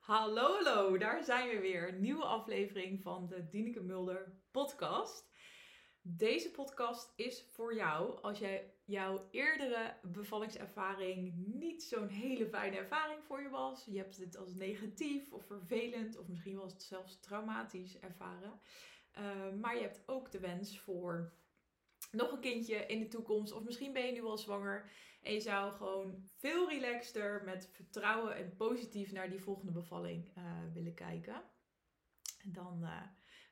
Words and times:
Hallo, 0.00 0.54
hallo, 0.54 0.98
daar 0.98 1.24
zijn 1.24 1.48
we 1.48 1.60
weer. 1.60 1.92
Nieuwe 1.92 2.24
aflevering 2.24 3.02
van 3.02 3.26
de 3.28 3.48
Dieneke 3.48 3.80
Mulder 3.80 4.32
podcast. 4.50 5.30
Deze 6.02 6.50
podcast 6.50 7.12
is 7.16 7.46
voor 7.50 7.74
jou 7.74 8.20
als 8.22 8.38
jij 8.38 8.74
jouw 8.84 9.28
eerdere 9.30 9.96
bevallingservaring 10.02 11.34
niet 11.36 11.82
zo'n 11.82 12.08
hele 12.08 12.46
fijne 12.46 12.76
ervaring 12.76 13.24
voor 13.24 13.42
je 13.42 13.48
was. 13.48 13.84
Je 13.84 13.98
hebt 13.98 14.16
het 14.16 14.36
als 14.36 14.54
negatief 14.54 15.32
of 15.32 15.46
vervelend 15.46 16.18
of 16.18 16.28
misschien 16.28 16.56
was 16.56 16.72
het 16.72 16.82
zelfs 16.82 17.20
traumatisch 17.20 17.98
ervaren. 17.98 18.60
Uh, 19.18 19.52
maar 19.60 19.74
je 19.74 19.82
hebt 19.82 20.02
ook 20.06 20.30
de 20.30 20.40
wens 20.40 20.78
voor 20.78 21.32
nog 22.10 22.32
een 22.32 22.40
kindje 22.40 22.86
in 22.86 23.00
de 23.00 23.08
toekomst. 23.08 23.52
Of 23.52 23.62
misschien 23.62 23.92
ben 23.92 24.06
je 24.06 24.12
nu 24.12 24.22
al 24.22 24.38
zwanger. 24.38 24.90
En 25.22 25.32
je 25.32 25.40
zou 25.40 25.72
gewoon 25.72 26.28
veel 26.38 26.68
relaxter, 26.68 27.42
met 27.44 27.68
vertrouwen 27.72 28.36
en 28.36 28.56
positief 28.56 29.12
naar 29.12 29.30
die 29.30 29.42
volgende 29.42 29.72
bevalling 29.72 30.36
uh, 30.38 30.44
willen 30.72 30.94
kijken. 30.94 31.42
Dan, 32.44 32.78
uh, 32.82 33.02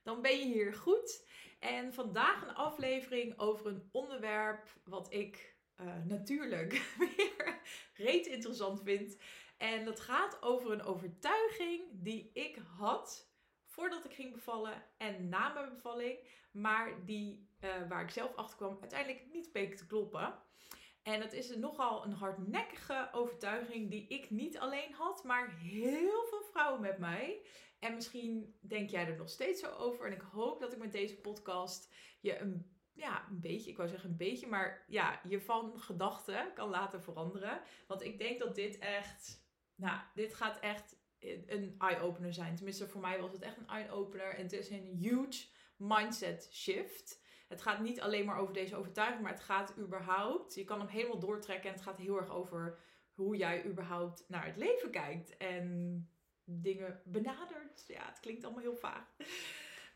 dan 0.02 0.22
ben 0.22 0.38
je 0.38 0.44
hier 0.44 0.74
goed. 0.74 1.26
En 1.58 1.92
vandaag 1.92 2.42
een 2.42 2.54
aflevering 2.54 3.38
over 3.38 3.66
een 3.66 3.88
onderwerp 3.92 4.68
wat 4.84 5.12
ik 5.12 5.56
uh, 5.80 6.04
natuurlijk 6.04 6.72
weer 7.16 7.60
reet 7.94 8.26
interessant 8.26 8.82
vind. 8.82 9.16
En 9.56 9.84
dat 9.84 10.00
gaat 10.00 10.42
over 10.42 10.72
een 10.72 10.82
overtuiging 10.82 11.82
die 11.92 12.30
ik 12.32 12.56
had 12.76 13.32
voordat 13.64 14.04
ik 14.04 14.12
ging 14.12 14.32
bevallen 14.32 14.84
en 14.96 15.28
na 15.28 15.52
mijn 15.52 15.68
bevalling. 15.68 16.18
Maar 16.52 17.04
die, 17.04 17.48
waar 17.88 18.02
ik 18.02 18.10
zelf 18.10 18.34
achter 18.34 18.56
kwam, 18.56 18.78
uiteindelijk 18.80 19.32
niet 19.32 19.52
bleek 19.52 19.76
te 19.76 19.86
kloppen. 19.86 20.42
En 21.12 21.20
dat 21.20 21.32
is 21.32 21.56
nogal 21.56 22.04
een 22.04 22.12
hardnekkige 22.12 23.08
overtuiging 23.12 23.90
die 23.90 24.08
ik 24.08 24.30
niet 24.30 24.58
alleen 24.58 24.92
had, 24.92 25.24
maar 25.24 25.56
heel 25.56 26.24
veel 26.28 26.42
vrouwen 26.50 26.80
met 26.80 26.98
mij. 26.98 27.46
En 27.78 27.94
misschien 27.94 28.58
denk 28.60 28.90
jij 28.90 29.06
er 29.06 29.16
nog 29.16 29.28
steeds 29.28 29.60
zo 29.60 29.70
over. 29.70 30.06
En 30.06 30.12
ik 30.12 30.20
hoop 30.20 30.60
dat 30.60 30.72
ik 30.72 30.78
met 30.78 30.92
deze 30.92 31.20
podcast 31.20 31.94
je 32.20 32.38
een, 32.38 32.78
ja, 32.92 33.26
een 33.28 33.40
beetje, 33.40 33.70
ik 33.70 33.76
wou 33.76 33.88
zeggen 33.88 34.10
een 34.10 34.16
beetje, 34.16 34.46
maar 34.46 34.84
ja, 34.88 35.20
je 35.28 35.40
van 35.40 35.80
gedachten 35.80 36.52
kan 36.54 36.68
laten 36.68 37.02
veranderen. 37.02 37.60
Want 37.86 38.02
ik 38.02 38.18
denk 38.18 38.38
dat 38.38 38.54
dit 38.54 38.78
echt, 38.78 39.44
nou, 39.74 40.00
dit 40.14 40.34
gaat 40.34 40.58
echt 40.60 40.96
een 41.46 41.74
eye-opener 41.78 42.32
zijn. 42.32 42.54
Tenminste, 42.56 42.88
voor 42.88 43.00
mij 43.00 43.20
was 43.20 43.32
het 43.32 43.42
echt 43.42 43.56
een 43.56 43.68
eye-opener. 43.68 44.34
En 44.34 44.42
het 44.42 44.52
is 44.52 44.70
een 44.70 44.96
huge 45.00 45.46
mindset 45.76 46.48
shift. 46.52 47.26
Het 47.48 47.62
gaat 47.62 47.80
niet 47.80 48.00
alleen 48.00 48.24
maar 48.24 48.38
over 48.38 48.54
deze 48.54 48.76
overtuiging, 48.76 49.22
maar 49.22 49.32
het 49.32 49.40
gaat 49.40 49.74
überhaupt. 49.78 50.54
Je 50.54 50.64
kan 50.64 50.78
hem 50.78 50.88
helemaal 50.88 51.18
doortrekken 51.18 51.68
en 51.68 51.74
het 51.74 51.84
gaat 51.84 51.98
heel 51.98 52.16
erg 52.16 52.30
over 52.30 52.78
hoe 53.14 53.36
jij 53.36 53.64
überhaupt 53.64 54.24
naar 54.28 54.46
het 54.46 54.56
leven 54.56 54.90
kijkt 54.90 55.36
en 55.36 56.08
dingen 56.44 57.00
benadert. 57.04 57.84
Ja, 57.86 58.06
het 58.06 58.20
klinkt 58.20 58.44
allemaal 58.44 58.62
heel 58.62 58.76
vaag. 58.76 59.14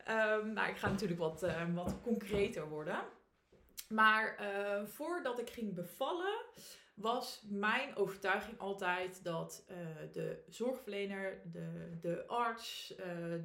Um, 0.07 0.53
nou, 0.53 0.69
ik 0.69 0.77
ga 0.77 0.89
natuurlijk 0.89 1.19
wat, 1.19 1.43
uh, 1.43 1.73
wat 1.73 2.01
concreter 2.01 2.69
worden. 2.69 3.03
Maar 3.89 4.41
uh, 4.41 4.85
voordat 4.85 5.39
ik 5.39 5.49
ging 5.49 5.73
bevallen, 5.73 6.45
was 6.93 7.43
mijn 7.49 7.95
overtuiging 7.95 8.59
altijd 8.59 9.23
dat 9.23 9.65
uh, 9.69 9.77
de 10.11 10.43
zorgverlener, 10.47 11.41
de, 11.51 11.97
de 12.01 12.27
arts, 12.27 12.93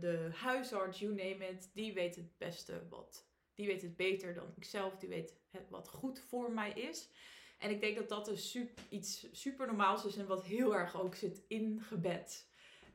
de 0.01 0.31
huisarts, 0.35 0.99
you 0.99 1.15
name 1.15 1.49
it, 1.49 1.71
die 1.75 1.95
weet 1.95 2.17
het 2.17 2.39
beste 2.39 2.87
wat. 2.89 3.28
Die 3.59 3.67
weet 3.67 3.83
het 3.83 3.97
beter 3.97 4.35
dan 4.35 4.53
ikzelf, 4.57 4.97
die 4.97 5.09
weet 5.09 5.35
wat 5.69 5.89
goed 5.89 6.21
voor 6.21 6.53
mij 6.53 6.73
is. 6.73 7.09
En 7.59 7.71
ik 7.71 7.81
denk 7.81 7.97
dat 7.97 8.09
dat 8.09 8.25
dus 8.25 8.51
super, 8.51 8.85
iets 8.89 9.27
super 9.33 9.67
normaals 9.67 10.05
is 10.05 10.17
en 10.17 10.27
wat 10.27 10.45
heel 10.45 10.77
erg 10.77 11.01
ook 11.01 11.15
zit 11.15 11.43
ingebed 11.49 12.49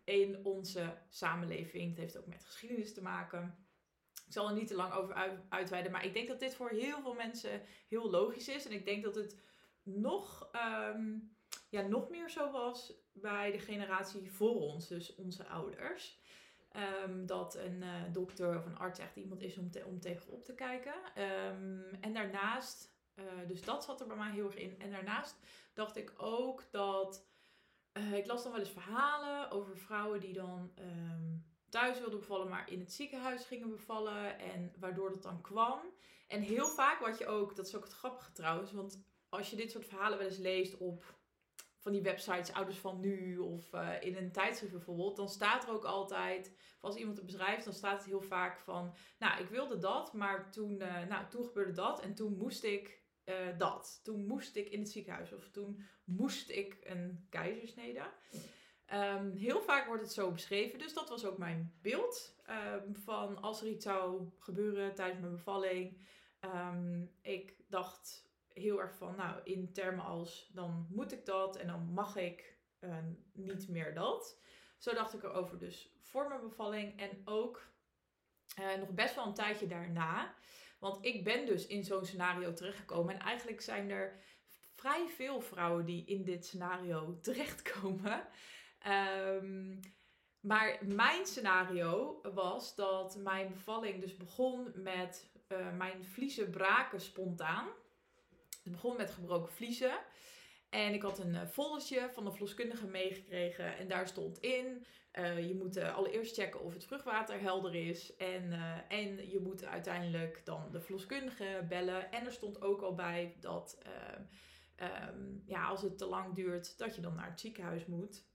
in 0.03 0.45
onze 0.45 0.97
samenleving. 1.09 1.89
Het 1.89 1.97
heeft 1.97 2.17
ook 2.17 2.27
met 2.27 2.45
geschiedenis 2.45 2.93
te 2.93 3.01
maken. 3.01 3.67
Ik 4.25 4.33
zal 4.33 4.47
er 4.47 4.55
niet 4.55 4.67
te 4.67 4.75
lang 4.75 4.93
over 4.93 5.41
uitweiden, 5.49 5.91
maar 5.91 6.05
ik 6.05 6.13
denk 6.13 6.27
dat 6.27 6.39
dit 6.39 6.55
voor 6.55 6.69
heel 6.69 7.01
veel 7.01 7.13
mensen 7.13 7.61
heel 7.87 8.09
logisch 8.09 8.47
is. 8.47 8.65
En 8.65 8.71
ik 8.71 8.85
denk 8.85 9.03
dat 9.03 9.15
het 9.15 9.39
nog, 9.83 10.49
um, 10.95 11.35
ja, 11.69 11.81
nog 11.81 12.09
meer 12.09 12.29
zo 12.29 12.51
was 12.51 12.93
bij 13.11 13.51
de 13.51 13.59
generatie 13.59 14.31
voor 14.31 14.55
ons, 14.55 14.87
dus 14.87 15.15
onze 15.15 15.47
ouders. 15.47 16.21
Um, 17.05 17.25
dat 17.25 17.55
een 17.55 17.81
uh, 17.81 17.89
dokter 18.11 18.57
of 18.57 18.65
een 18.65 18.77
arts 18.77 18.99
echt 18.99 19.15
iemand 19.15 19.41
is 19.41 19.57
om, 19.57 19.71
te, 19.71 19.85
om 19.85 19.99
tegenop 19.99 20.45
te 20.45 20.55
kijken. 20.55 20.93
Um, 21.17 21.85
en 22.01 22.13
daarnaast, 22.13 22.95
uh, 23.15 23.25
dus 23.47 23.61
dat 23.61 23.83
zat 23.83 24.01
er 24.01 24.07
bij 24.07 24.17
mij 24.17 24.31
heel 24.31 24.45
erg 24.45 24.55
in. 24.55 24.79
En 24.79 24.91
daarnaast 24.91 25.35
dacht 25.73 25.95
ik 25.95 26.13
ook 26.17 26.63
dat. 26.71 27.25
Uh, 27.97 28.13
ik 28.13 28.25
las 28.25 28.43
dan 28.43 28.51
wel 28.51 28.61
eens 28.61 28.69
verhalen 28.69 29.51
over 29.51 29.77
vrouwen 29.77 30.19
die 30.19 30.33
dan 30.33 30.71
um, 30.79 31.45
thuis 31.69 31.99
wilden 31.99 32.19
bevallen, 32.19 32.49
maar 32.49 32.71
in 32.71 32.79
het 32.79 32.93
ziekenhuis 32.93 33.45
gingen 33.45 33.69
bevallen. 33.69 34.39
En 34.39 34.73
waardoor 34.79 35.09
dat 35.09 35.23
dan 35.23 35.41
kwam. 35.41 35.79
En 36.27 36.41
heel 36.41 36.67
vaak 36.67 36.99
wat 36.99 37.17
je 37.17 37.25
ook, 37.25 37.55
dat 37.55 37.67
is 37.67 37.75
ook 37.75 37.83
het 37.83 37.93
grappige 37.93 38.31
trouwens, 38.31 38.71
want 38.71 39.03
als 39.29 39.49
je 39.49 39.55
dit 39.55 39.71
soort 39.71 39.85
verhalen 39.85 40.17
wel 40.17 40.27
eens 40.27 40.37
leest 40.37 40.77
op 40.77 41.21
van 41.83 41.91
die 41.91 42.01
websites, 42.01 42.53
ouders 42.53 42.77
van 42.77 42.99
nu 42.99 43.37
of 43.37 43.73
uh, 43.73 43.89
in 44.01 44.15
een 44.15 44.31
tijdschrift 44.31 44.73
bijvoorbeeld, 44.73 45.15
dan 45.15 45.29
staat 45.29 45.63
er 45.63 45.73
ook 45.73 45.83
altijd, 45.83 46.55
als 46.79 46.95
iemand 46.95 47.17
het 47.17 47.25
beschrijft, 47.25 47.63
dan 47.63 47.73
staat 47.73 47.97
het 47.97 48.05
heel 48.05 48.21
vaak 48.21 48.59
van, 48.59 48.95
nou, 49.19 49.41
ik 49.41 49.49
wilde 49.49 49.77
dat, 49.77 50.13
maar 50.13 50.51
toen, 50.51 50.81
uh, 50.81 51.07
nou, 51.07 51.29
toen 51.29 51.45
gebeurde 51.45 51.71
dat 51.71 52.01
en 52.01 52.13
toen 52.13 52.37
moest 52.37 52.63
ik 52.63 53.01
uh, 53.25 53.35
dat. 53.57 53.99
Toen 54.03 54.25
moest 54.25 54.55
ik 54.55 54.69
in 54.69 54.79
het 54.79 54.89
ziekenhuis 54.89 55.33
of 55.33 55.49
toen 55.49 55.83
moest 56.03 56.49
ik 56.49 56.77
een 56.83 57.27
keizersnede. 57.29 58.11
Um, 58.93 59.35
heel 59.35 59.61
vaak 59.61 59.87
wordt 59.87 60.01
het 60.01 60.13
zo 60.13 60.31
beschreven, 60.31 60.79
dus 60.79 60.93
dat 60.93 61.09
was 61.09 61.25
ook 61.25 61.37
mijn 61.37 61.73
beeld 61.81 62.35
um, 62.49 62.95
van 62.95 63.41
als 63.41 63.61
er 63.61 63.67
iets 63.67 63.85
zou 63.85 64.29
gebeuren 64.39 64.95
tijdens 64.95 65.19
mijn 65.19 65.31
bevalling. 65.31 66.07
Um, 66.41 67.11
ik 67.21 67.55
dacht 67.67 68.31
heel 68.53 68.81
erg 68.81 68.95
van, 68.95 69.15
nou, 69.15 69.39
in 69.43 69.73
termen 69.73 70.05
als 70.05 70.51
dan 70.53 70.87
moet 70.89 71.11
ik 71.11 71.25
dat 71.25 71.57
en 71.57 71.67
dan 71.67 71.93
mag 71.93 72.15
ik 72.15 72.57
uh, 72.79 72.97
niet 73.33 73.67
meer 73.69 73.93
dat. 73.93 74.39
Zo 74.77 74.93
dacht 74.93 75.13
ik 75.13 75.23
erover 75.23 75.59
dus 75.59 75.95
voor 76.01 76.27
mijn 76.27 76.41
bevalling 76.41 76.99
en 76.99 77.21
ook 77.25 77.67
uh, 78.59 78.75
nog 78.75 78.89
best 78.89 79.15
wel 79.15 79.25
een 79.25 79.33
tijdje 79.33 79.67
daarna. 79.67 80.35
Want 80.79 81.05
ik 81.05 81.23
ben 81.23 81.45
dus 81.45 81.67
in 81.67 81.83
zo'n 81.83 82.05
scenario 82.05 82.53
terechtgekomen. 82.53 83.13
En 83.13 83.19
eigenlijk 83.19 83.61
zijn 83.61 83.89
er 83.89 84.19
vrij 84.75 85.07
veel 85.07 85.41
vrouwen 85.41 85.85
die 85.85 86.05
in 86.05 86.23
dit 86.23 86.45
scenario 86.45 87.19
terechtkomen. 87.21 88.27
Um, 88.87 89.79
maar 90.39 90.77
mijn 90.81 91.25
scenario 91.25 92.19
was 92.33 92.75
dat 92.75 93.17
mijn 93.17 93.49
bevalling 93.49 94.01
dus 94.01 94.17
begon 94.17 94.71
met 94.75 95.31
uh, 95.47 95.71
mijn 95.77 96.05
vliezen 96.05 96.49
braken 96.49 97.01
spontaan. 97.01 97.67
Het 98.63 98.71
begon 98.71 98.97
met 98.97 99.11
gebroken 99.11 99.53
vliezen. 99.53 99.99
En 100.69 100.93
ik 100.93 101.01
had 101.01 101.19
een 101.19 101.33
uh, 101.33 101.47
foldertje 101.47 102.09
van 102.13 102.23
de 102.23 102.31
verloskundige 102.31 102.87
meegekregen. 102.87 103.77
En 103.77 103.87
daar 103.87 104.07
stond 104.07 104.39
in: 104.39 104.85
uh, 105.13 105.47
je 105.47 105.55
moet 105.55 105.77
uh, 105.77 105.95
allereerst 105.95 106.35
checken 106.35 106.61
of 106.61 106.73
het 106.73 106.85
vruchtwater 106.85 107.41
helder 107.41 107.75
is. 107.75 108.15
En, 108.15 108.53
en 108.87 109.29
je 109.29 109.39
moet 109.39 109.65
uiteindelijk 109.65 110.41
dan 110.45 110.71
de 110.71 110.81
verloskundige 110.81 111.65
bellen. 111.69 112.11
En 112.11 112.25
er 112.25 112.31
stond 112.31 112.61
ook 112.61 112.81
al 112.81 112.95
bij 112.95 113.35
dat 113.39 113.77
um, 114.83 115.43
ja, 115.45 115.67
als 115.67 115.81
het 115.81 115.97
te 115.97 116.05
lang 116.05 116.35
duurt, 116.35 116.77
dat 116.77 116.95
je 116.95 117.01
dan 117.01 117.15
naar 117.15 117.29
het 117.29 117.39
ziekenhuis 117.39 117.85
moet. 117.85 118.25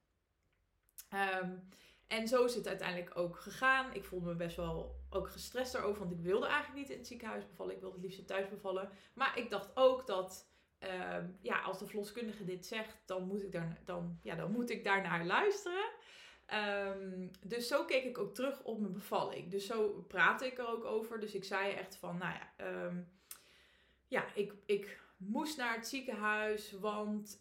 Um, 1.43 1.69
en 2.06 2.28
zo 2.28 2.44
is 2.44 2.55
het 2.55 2.67
uiteindelijk 2.67 3.19
ook 3.19 3.37
gegaan. 3.37 3.94
Ik 3.94 4.05
voelde 4.05 4.27
me 4.27 4.34
best 4.34 4.56
wel 4.56 4.97
ook 5.10 5.28
gestrest 5.28 5.72
daarover, 5.72 5.98
want 5.98 6.12
ik 6.12 6.20
wilde 6.20 6.46
eigenlijk 6.46 6.78
niet 6.80 6.91
in 6.91 6.98
het 6.98 7.06
ziekenhuis 7.06 7.46
bevallen. 7.46 7.74
Ik 7.74 7.80
wilde 7.80 7.96
het 7.96 8.04
liefst 8.04 8.26
thuis 8.26 8.48
bevallen. 8.48 8.91
Maar 9.14 9.38
ik 9.38 9.50
dacht 9.50 9.70
ook 9.74 10.06
dat, 10.06 10.50
uh, 10.80 11.16
ja, 11.41 11.60
als 11.60 11.78
de 11.78 11.86
verloskundige 11.86 12.44
dit 12.44 12.66
zegt, 12.66 13.02
dan 13.06 13.26
moet 13.26 13.42
ik, 13.42 13.52
daar, 13.52 13.80
dan, 13.84 14.19
ja, 14.22 14.34
dan 14.34 14.52
moet 14.52 14.70
ik 14.70 14.84
daarnaar 14.84 15.26
luisteren. 15.26 15.91
Um, 16.55 17.31
dus 17.43 17.69
zo 17.69 17.84
keek 17.84 18.05
ik 18.05 18.19
ook 18.19 18.34
terug 18.34 18.62
op 18.62 18.81
mijn 18.81 18.93
bevalling. 18.93 19.50
Dus 19.50 19.66
zo 19.66 20.05
praatte 20.08 20.46
ik 20.46 20.58
er 20.58 20.69
ook 20.69 20.84
over. 20.84 21.20
Dus 21.20 21.34
ik 21.34 21.44
zei 21.44 21.72
echt 21.72 21.96
van, 21.96 22.19
nou 22.19 22.34
ja, 22.34 22.84
um, 22.84 23.08
ja, 24.06 24.34
ik, 24.34 24.54
ik 24.66 25.00
moest 25.16 25.56
naar 25.56 25.75
het 25.75 25.87
ziekenhuis, 25.87 26.72
want 26.72 27.38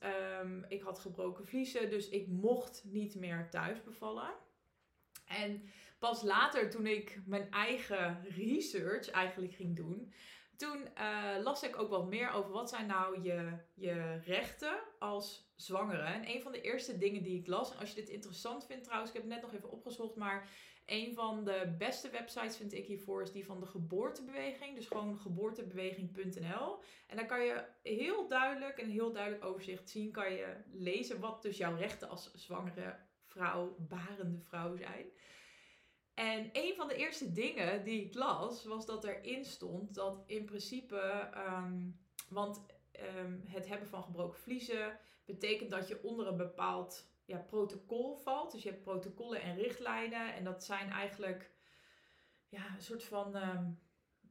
ik 0.68 0.82
had 0.82 1.00
gebroken 1.00 1.46
vliezen. 1.46 1.90
Dus 1.90 2.10
ik 2.10 2.28
mocht 2.28 2.84
niet 2.86 3.16
meer 3.16 3.50
thuis 3.50 3.84
bevallen. 3.84 4.34
En 5.26 5.70
pas 6.00 6.22
later, 6.22 6.70
toen 6.70 6.88
ik 6.88 7.22
mijn 7.26 7.52
eigen 7.52 8.24
research 8.30 9.10
eigenlijk 9.10 9.54
ging 9.54 9.76
doen, 9.76 10.14
toen 10.56 10.88
uh, 10.98 11.44
las 11.44 11.64
ik 11.64 11.80
ook 11.80 11.90
wat 11.90 12.08
meer 12.08 12.32
over 12.32 12.52
wat 12.52 12.70
zijn 12.70 12.88
nou 12.88 13.22
je, 13.22 13.58
je 13.74 14.20
rechten 14.26 14.80
als 15.00 15.52
zwangere. 15.56 16.04
En 16.04 16.30
een 16.30 16.42
van 16.42 16.52
de 16.52 16.62
eerste 16.62 16.98
dingen 16.98 17.24
die 17.24 17.40
ik 17.40 17.48
las, 17.48 17.72
en 17.72 17.80
als 17.80 17.90
je 17.90 17.96
dit 17.96 18.10
interessant 18.10 18.66
vindt 18.66 18.84
trouwens, 18.84 19.12
ik 19.12 19.18
heb 19.18 19.26
het 19.26 19.34
net 19.34 19.42
nog 19.42 19.54
even 19.54 19.72
opgezocht, 19.72 20.16
maar 20.16 20.50
een 20.88 21.14
van 21.14 21.44
de 21.44 21.76
beste 21.78 22.10
websites 22.10 22.58
vind 22.58 22.74
ik 22.74 22.86
hiervoor 22.86 23.22
is 23.22 23.32
die 23.32 23.46
van 23.46 23.60
de 23.60 23.66
geboortebeweging. 23.66 24.76
Dus 24.76 24.88
gewoon 24.88 25.20
geboortebeweging.nl. 25.20 26.80
En 27.08 27.18
daar 27.18 27.26
kan 27.26 27.46
je 27.46 27.64
heel 27.84 28.28
duidelijk 28.28 28.78
en 28.78 28.90
heel 28.90 29.12
duidelijk 29.12 29.46
overzicht 29.46 29.90
zien, 29.90 30.12
kan 30.12 30.34
je 30.34 30.56
lezen 30.72 31.20
wat 31.20 31.42
dus 31.42 31.58
jouw 31.58 31.76
rechten 31.76 32.10
als 32.10 32.32
zwangere 32.34 32.96
vrouw, 33.26 33.76
barende 33.80 34.40
vrouw 34.40 34.76
zijn. 34.76 35.06
En 36.18 36.50
een 36.54 36.76
van 36.76 36.88
de 36.88 36.96
eerste 36.96 37.32
dingen 37.32 37.84
die 37.84 38.06
ik 38.06 38.14
las, 38.14 38.66
was 38.66 38.86
dat 38.86 39.04
erin 39.04 39.46
stond 39.46 39.96
dat 39.96 40.24
in 40.26 40.46
principe, 40.46 40.98
ehm, 41.34 41.90
want 42.30 42.66
ehm, 42.92 43.40
het 43.46 43.68
hebben 43.68 43.88
van 43.88 44.04
gebroken 44.04 44.40
vliezen 44.40 45.00
betekent 45.26 45.72
dat 45.72 45.88
je 45.88 46.04
onder 46.04 46.28
een 46.28 46.38
bepaald 46.38 47.08
ja, 47.26 47.38
protocol 47.38 48.16
valt. 48.16 48.52
Dus 48.52 48.64
je 48.64 48.70
hebt 48.70 48.84
protocollen 48.84 49.42
en 49.42 49.56
richtlijnen 49.56 50.34
en 50.34 50.44
dat 50.44 50.64
zijn 50.64 50.90
eigenlijk 50.90 51.52
ja, 52.50 52.76
een 52.76 52.82
soort 52.82 53.04
van 53.04 53.36
ehm, 53.36 53.72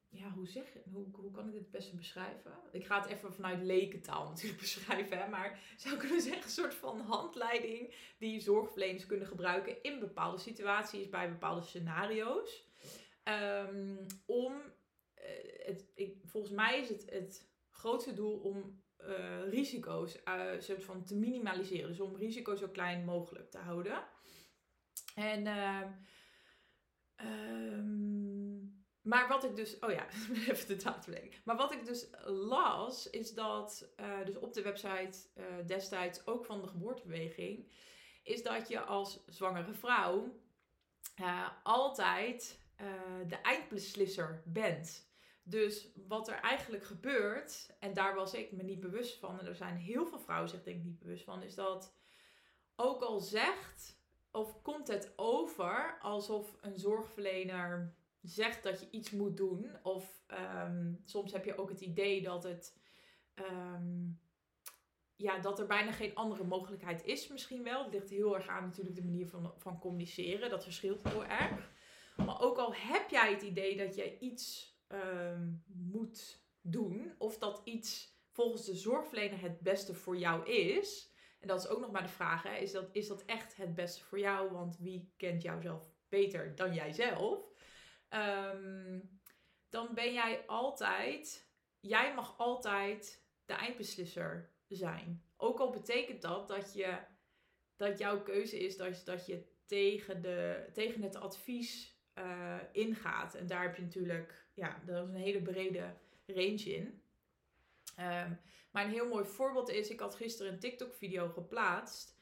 ja, 0.08 0.30
hoe, 0.30 0.48
zeg, 0.48 0.64
hoe, 0.92 1.06
hoe 1.12 1.30
kan 1.30 1.46
ik 1.46 1.52
dit 1.52 1.60
het 1.60 1.70
beste 1.70 1.96
beschrijven? 1.96 2.52
Ik 2.72 2.86
ga 2.86 3.00
het 3.00 3.10
even 3.10 3.32
vanuit 3.32 3.62
lekentaal 3.62 4.24
natuurlijk 4.28 4.60
beschrijven, 4.60 5.18
hè, 5.18 5.28
maar 5.28 5.60
zou 5.76 5.96
kunnen 5.96 6.20
zeggen 6.20 6.42
een 6.42 6.48
soort 6.48 6.74
van 6.74 7.00
handleiding 7.00 7.94
die 8.18 8.40
zorgverleners 8.40 9.06
kunnen 9.06 9.26
gebruiken 9.26 9.82
in 9.82 10.00
bepaalde 10.00 10.38
situaties, 10.38 11.08
bij 11.08 11.30
bepaalde 11.30 11.62
scenario's. 11.62 12.64
Um, 13.24 14.06
om, 14.26 14.52
uh, 14.52 15.66
het, 15.66 15.90
ik, 15.94 16.16
volgens 16.24 16.52
mij 16.52 16.80
is 16.80 16.88
het 16.88 17.10
het 17.10 17.48
grootste 17.70 18.14
doel 18.14 18.38
om 18.38 18.82
uh, 19.00 19.48
risico's 19.48 20.18
uh, 20.24 20.50
soort 20.58 20.84
van 20.84 21.04
te 21.04 21.16
minimaliseren. 21.16 21.88
Dus 21.88 22.00
om 22.00 22.16
risico's 22.16 22.60
zo 22.60 22.68
klein 22.68 23.04
mogelijk 23.04 23.50
te 23.50 23.58
houden. 23.58 24.04
En 25.14 25.46
um, 27.20 28.45
maar 29.06 29.28
wat 29.28 29.44
ik 29.44 29.56
dus, 29.56 29.78
oh 29.78 29.90
ja, 29.90 30.06
even 30.50 30.66
de 30.66 30.76
datum 30.76 31.30
Maar 31.44 31.56
wat 31.56 31.72
ik 31.72 31.84
dus 31.84 32.06
las, 32.24 33.10
is 33.10 33.34
dat, 33.34 33.88
uh, 34.00 34.24
dus 34.24 34.36
op 34.36 34.54
de 34.54 34.62
website 34.62 35.18
uh, 35.34 35.44
destijds 35.66 36.26
ook 36.26 36.44
van 36.44 36.60
de 36.60 36.68
geboortebeweging, 36.68 37.72
is 38.22 38.42
dat 38.42 38.68
je 38.68 38.80
als 38.80 39.24
zwangere 39.26 39.74
vrouw 39.74 40.40
uh, 41.20 41.48
altijd 41.62 42.64
de 43.26 43.36
eindbeslisser 43.36 44.42
bent. 44.44 45.10
Dus 45.42 45.88
wat 46.08 46.28
er 46.28 46.40
eigenlijk 46.40 46.84
gebeurt, 46.84 47.70
en 47.78 47.94
daar 47.94 48.14
was 48.14 48.34
ik 48.34 48.52
me 48.52 48.62
niet 48.62 48.80
bewust 48.80 49.18
van, 49.18 49.38
en 49.38 49.46
er 49.46 49.56
zijn 49.56 49.76
heel 49.76 50.06
veel 50.06 50.20
vrouwen 50.20 50.48
zich 50.48 50.62
denk 50.62 50.76
ik 50.76 50.84
niet 50.84 50.98
bewust 50.98 51.24
van, 51.24 51.42
is 51.42 51.54
dat 51.54 51.94
ook 52.76 53.02
al 53.02 53.20
zegt 53.20 53.98
of 54.30 54.62
komt 54.62 54.88
het 54.88 55.12
over 55.16 55.98
alsof 56.00 56.56
een 56.60 56.78
zorgverlener 56.78 57.94
zegt 58.28 58.62
dat 58.62 58.80
je 58.80 58.90
iets 58.90 59.10
moet 59.10 59.36
doen. 59.36 59.70
Of 59.82 60.22
ehm, 60.26 60.92
soms 61.04 61.32
heb 61.32 61.44
je 61.44 61.58
ook 61.58 61.68
het 61.68 61.80
idee 61.80 62.22
dat 62.22 62.42
het. 62.42 62.78
Ehm, 63.34 64.08
ja, 65.16 65.38
dat 65.38 65.58
er 65.58 65.66
bijna 65.66 65.92
geen 65.92 66.14
andere 66.14 66.44
mogelijkheid 66.44 67.04
is, 67.04 67.28
misschien 67.28 67.62
wel. 67.62 67.84
Het 67.84 67.92
ligt 67.92 68.10
heel 68.10 68.34
erg 68.34 68.48
aan 68.48 68.64
natuurlijk 68.64 68.96
de 68.96 69.04
manier 69.04 69.28
van, 69.28 69.54
van 69.56 69.78
communiceren. 69.78 70.50
Dat 70.50 70.64
verschilt 70.64 71.02
heel 71.08 71.24
erg. 71.24 71.70
Maar 72.16 72.40
ook 72.40 72.56
al 72.56 72.74
heb 72.74 73.10
jij 73.10 73.30
het 73.32 73.42
idee 73.42 73.76
dat 73.76 73.94
je 73.94 74.18
iets 74.18 74.74
ehm, 74.86 75.52
moet 75.66 76.44
doen, 76.60 77.14
of 77.18 77.38
dat 77.38 77.60
iets 77.64 78.14
volgens 78.30 78.64
de 78.64 78.74
zorgverlener 78.74 79.40
het 79.40 79.60
beste 79.60 79.94
voor 79.94 80.16
jou 80.16 80.46
is. 80.50 81.14
En 81.40 81.48
dat 81.48 81.64
is 81.64 81.68
ook 81.68 81.80
nog 81.80 81.90
maar 81.90 82.02
de 82.02 82.08
vraag: 82.08 82.42
hè, 82.42 82.56
is, 82.56 82.72
dat, 82.72 82.88
is 82.92 83.08
dat 83.08 83.24
echt 83.24 83.56
het 83.56 83.74
beste 83.74 84.04
voor 84.04 84.18
jou? 84.18 84.50
Want 84.50 84.78
wie 84.78 85.12
kent 85.16 85.42
jou 85.42 85.62
zelf 85.62 85.90
beter 86.08 86.54
dan 86.54 86.74
jijzelf? 86.74 87.54
Ehm, 88.08 89.00
dan 89.68 89.94
ben 89.94 90.12
jij 90.12 90.46
altijd, 90.46 91.50
jij 91.80 92.14
mag 92.14 92.38
altijd 92.38 93.24
de 93.44 93.52
eindbeslisser 93.52 94.50
zijn. 94.68 95.24
Ook 95.36 95.58
al 95.58 95.70
betekent 95.70 96.22
dat 96.22 96.48
dat, 96.48 96.74
je, 96.74 96.98
dat 97.76 97.98
jouw 97.98 98.22
keuze 98.22 98.58
is 98.58 98.76
dat, 98.76 99.02
dat 99.04 99.26
je 99.26 99.44
tegen, 99.66 100.22
de, 100.22 100.68
tegen 100.72 101.02
het 101.02 101.16
advies 101.16 102.00
uh, 102.14 102.56
ingaat. 102.72 103.34
En 103.34 103.46
daar 103.46 103.62
heb 103.62 103.76
je 103.76 103.82
natuurlijk, 103.82 104.46
ja, 104.54 104.82
dat 104.86 105.08
is 105.08 105.14
een 105.14 105.20
hele 105.20 105.42
brede 105.42 105.94
range 106.26 106.64
in. 106.64 107.02
Um, 108.00 108.40
maar 108.70 108.84
een 108.84 108.90
heel 108.90 109.08
mooi 109.08 109.24
voorbeeld 109.24 109.68
is, 109.68 109.88
ik 109.88 110.00
had 110.00 110.14
gisteren 110.14 110.52
een 110.52 110.58
TikTok-video 110.58 111.28
geplaatst. 111.28 112.15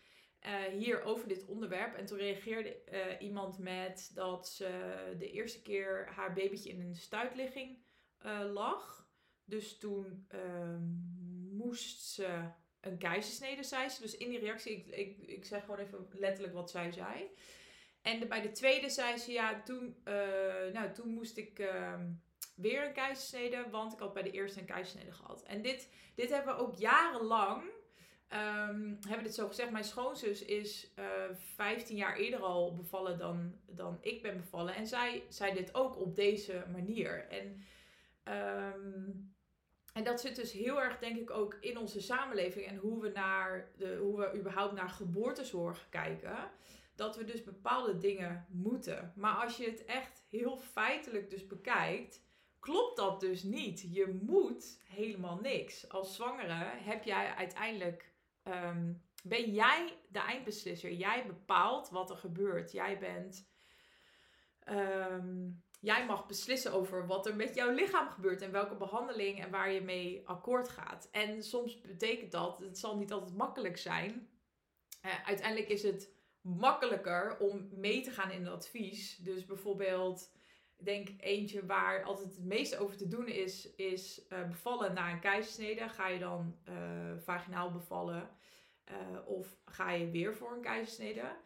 Uh, 0.47 0.63
hier 0.79 1.03
over 1.03 1.29
dit 1.29 1.45
onderwerp. 1.45 1.95
En 1.95 2.07
toen 2.07 2.19
reageerde 2.19 2.77
uh, 2.93 3.01
iemand 3.21 3.59
met 3.59 4.11
dat 4.15 4.49
ze 4.49 4.95
de 5.19 5.31
eerste 5.31 5.63
keer 5.63 6.09
haar 6.15 6.33
babytje 6.33 6.71
in 6.71 6.81
een 6.81 6.95
stuitligging 6.95 7.79
uh, 8.27 8.53
lag. 8.53 9.09
Dus 9.45 9.79
toen 9.79 10.25
ehm, 10.29 10.83
moest 11.57 12.03
ze 12.03 12.49
een 12.81 12.99
keizersnede, 12.99 13.63
zei 13.63 13.89
ze. 13.89 14.03
Dus 14.03 14.17
in 14.17 14.29
die 14.29 14.39
reactie, 14.39 14.77
ik, 14.77 14.87
ik, 14.87 15.29
ik 15.29 15.45
zeg 15.45 15.61
gewoon 15.61 15.79
even 15.79 16.09
letterlijk 16.11 16.55
wat 16.55 16.71
zij 16.71 16.93
zei. 16.93 17.31
En 18.03 18.29
bij 18.29 18.43
de 18.43 18.51
tweede 18.51 18.89
zei 18.91 19.17
ze, 19.17 19.33
ja, 19.33 19.63
toen, 19.63 19.97
nou, 20.73 20.93
toen 20.93 21.09
moest 21.09 21.37
ik 21.37 21.59
ehm, 21.59 22.11
weer 22.57 22.87
een 22.87 22.93
keizersnede, 22.93 23.71
want 23.71 23.93
ik 23.93 23.99
had 23.99 24.13
bij 24.13 24.23
de 24.23 24.31
eerste 24.31 24.61
een 24.61 24.67
keizersnede 24.67 25.13
gehad. 25.13 25.43
En 25.43 25.63
dit, 25.63 25.89
dit 26.15 26.31
hebben 26.31 26.57
we 26.57 26.61
ook 26.61 26.77
jarenlang 26.77 27.63
Um, 28.35 28.99
hebben 29.09 29.25
dit 29.25 29.35
zo 29.35 29.47
gezegd. 29.47 29.71
Mijn 29.71 29.85
schoonzus 29.85 30.45
is 30.45 30.93
uh, 30.99 31.25
eh, 31.25 31.37
15 31.37 31.97
jaar 31.97 32.17
eerder 32.17 32.41
al 32.41 32.75
bevallen 32.75 33.19
dan, 33.19 33.55
dan 33.67 33.99
ik 34.01 34.23
ben 34.23 34.37
bevallen. 34.37 34.75
En 34.75 34.87
zij 34.87 35.25
zei 35.29 35.55
dit 35.55 35.75
ook 35.75 35.99
op 36.01 36.15
deze 36.15 36.65
manier. 36.73 37.29
En, 37.29 37.65
um, 38.75 39.35
en 39.93 40.05
dat 40.05 40.21
zit 40.21 40.37
dus 40.37 40.53
heel 40.53 40.83
erg, 40.83 40.99
denk 40.99 41.17
ik, 41.17 41.31
ook 41.31 41.57
in 41.61 41.79
onze 41.79 42.01
samenleving. 42.01 42.67
En 42.67 42.77
hoe 42.77 43.01
we, 43.01 43.09
naar 43.09 43.71
de, 43.77 43.97
hoe 43.97 44.19
we 44.19 44.39
überhaupt 44.39 44.75
naar 44.75 44.91
geboortezorg 44.91 45.89
kijken. 45.89 46.51
Dat 46.95 47.17
we 47.17 47.25
dus 47.25 47.45
bepaalde 47.45 47.99
dingen 47.99 48.47
moeten. 48.49 49.13
Maar 49.17 49.35
als 49.45 49.57
je 49.57 49.65
het 49.65 49.85
echt 49.85 50.25
heel 50.29 50.57
feitelijk 50.57 51.31
dus 51.31 51.47
bekijkt 51.47 52.23
klopt 52.65 52.97
dat 52.97 53.21
dus 53.21 53.43
niet. 53.43 53.87
Je 53.91 54.21
moet 54.23 54.81
helemaal 54.85 55.39
niks. 55.43 55.89
Als 55.89 56.15
zwangere 56.15 56.65
heb 56.65 57.05
jij 57.05 57.35
uiteindelijk 57.35 58.13
Ehm, 58.45 58.93
ben 59.23 59.53
jij 59.53 59.99
de 60.09 60.19
eindbeslisser. 60.19 60.93
Jij 60.93 61.27
bepaalt 61.27 61.91
wat 61.91 62.11
er 62.11 62.17
gebeurt. 62.17 62.73
Jij 62.73 62.99
bent. 62.99 63.49
Ehm, 64.59 65.51
jij 65.81 66.07
mag 66.07 66.27
beslissen 66.27 66.73
over 66.73 67.07
wat 67.07 67.27
er 67.27 67.37
met 67.37 67.55
jouw 67.55 67.71
lichaam 67.71 68.09
gebeurt 68.09 68.43
en 68.43 68.53
welke 68.53 68.77
behandeling 68.77 69.41
en 69.41 69.51
waar 69.51 69.73
je 69.73 69.81
mee 69.81 70.29
akkoord 70.29 70.69
gaat. 70.69 71.09
En 71.11 71.43
soms 71.43 71.81
betekent 71.81 72.33
dat, 72.33 72.59
het 72.59 72.79
zal 72.79 72.97
niet 72.97 73.13
altijd 73.13 73.37
makkelijk 73.37 73.77
zijn. 73.77 74.29
Uh, 75.05 75.27
uiteindelijk 75.27 75.69
is 75.69 75.83
het 75.83 76.13
makkelijker 76.41 77.39
om 77.39 77.69
mee 77.73 78.03
te 78.03 78.11
gaan 78.11 78.31
in 78.31 78.45
het 78.45 78.53
advies. 78.53 79.17
Dus 79.17 79.45
bijvoorbeeld, 79.45 80.33
ik 80.79 80.85
denk 80.85 81.09
eentje 81.21 81.67
waar 81.67 82.03
altijd 82.03 82.35
het 82.35 82.45
meeste 82.45 82.79
over 82.79 82.97
te 82.97 83.09
doen 83.09 83.29
is, 83.29 83.75
is 83.75 84.27
uh, 84.29 84.49
bevallen 84.49 84.95
na 84.95 85.13
een 85.13 85.21
keizersnede. 85.21 85.89
Ga 85.89 86.09
je 86.09 86.19
dan 86.19 86.59
uh, 86.69 86.75
vaginaal 87.17 87.73
bevallen 87.73 88.31
uh, 88.91 89.29
of 89.29 89.57
ga 89.65 89.91
je 89.91 90.11
weer 90.11 90.35
voor 90.35 90.53
een 90.53 90.63
keizersnede? 90.63 91.37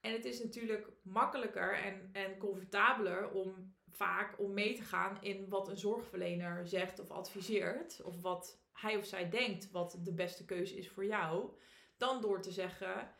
En 0.00 0.12
het 0.12 0.24
is 0.24 0.42
natuurlijk 0.42 0.88
makkelijker 1.02 1.78
en, 1.78 2.08
en 2.12 2.38
comfortabeler 2.38 3.30
om 3.30 3.74
vaak 3.88 4.38
om 4.38 4.54
mee 4.54 4.74
te 4.74 4.82
gaan 4.82 5.22
in 5.22 5.48
wat 5.48 5.68
een 5.68 5.76
zorgverlener 5.76 6.68
zegt 6.68 6.98
of 6.98 7.10
adviseert. 7.10 8.02
Of 8.02 8.20
wat 8.20 8.62
hij 8.72 8.96
of 8.96 9.04
zij 9.04 9.30
denkt 9.30 9.70
wat 9.70 9.98
de 10.02 10.14
beste 10.14 10.44
keuze 10.44 10.76
is 10.76 10.90
voor 10.90 11.06
jou. 11.06 11.50
Dan 11.96 12.20
door 12.20 12.42
te 12.42 12.50
zeggen, 12.50 13.14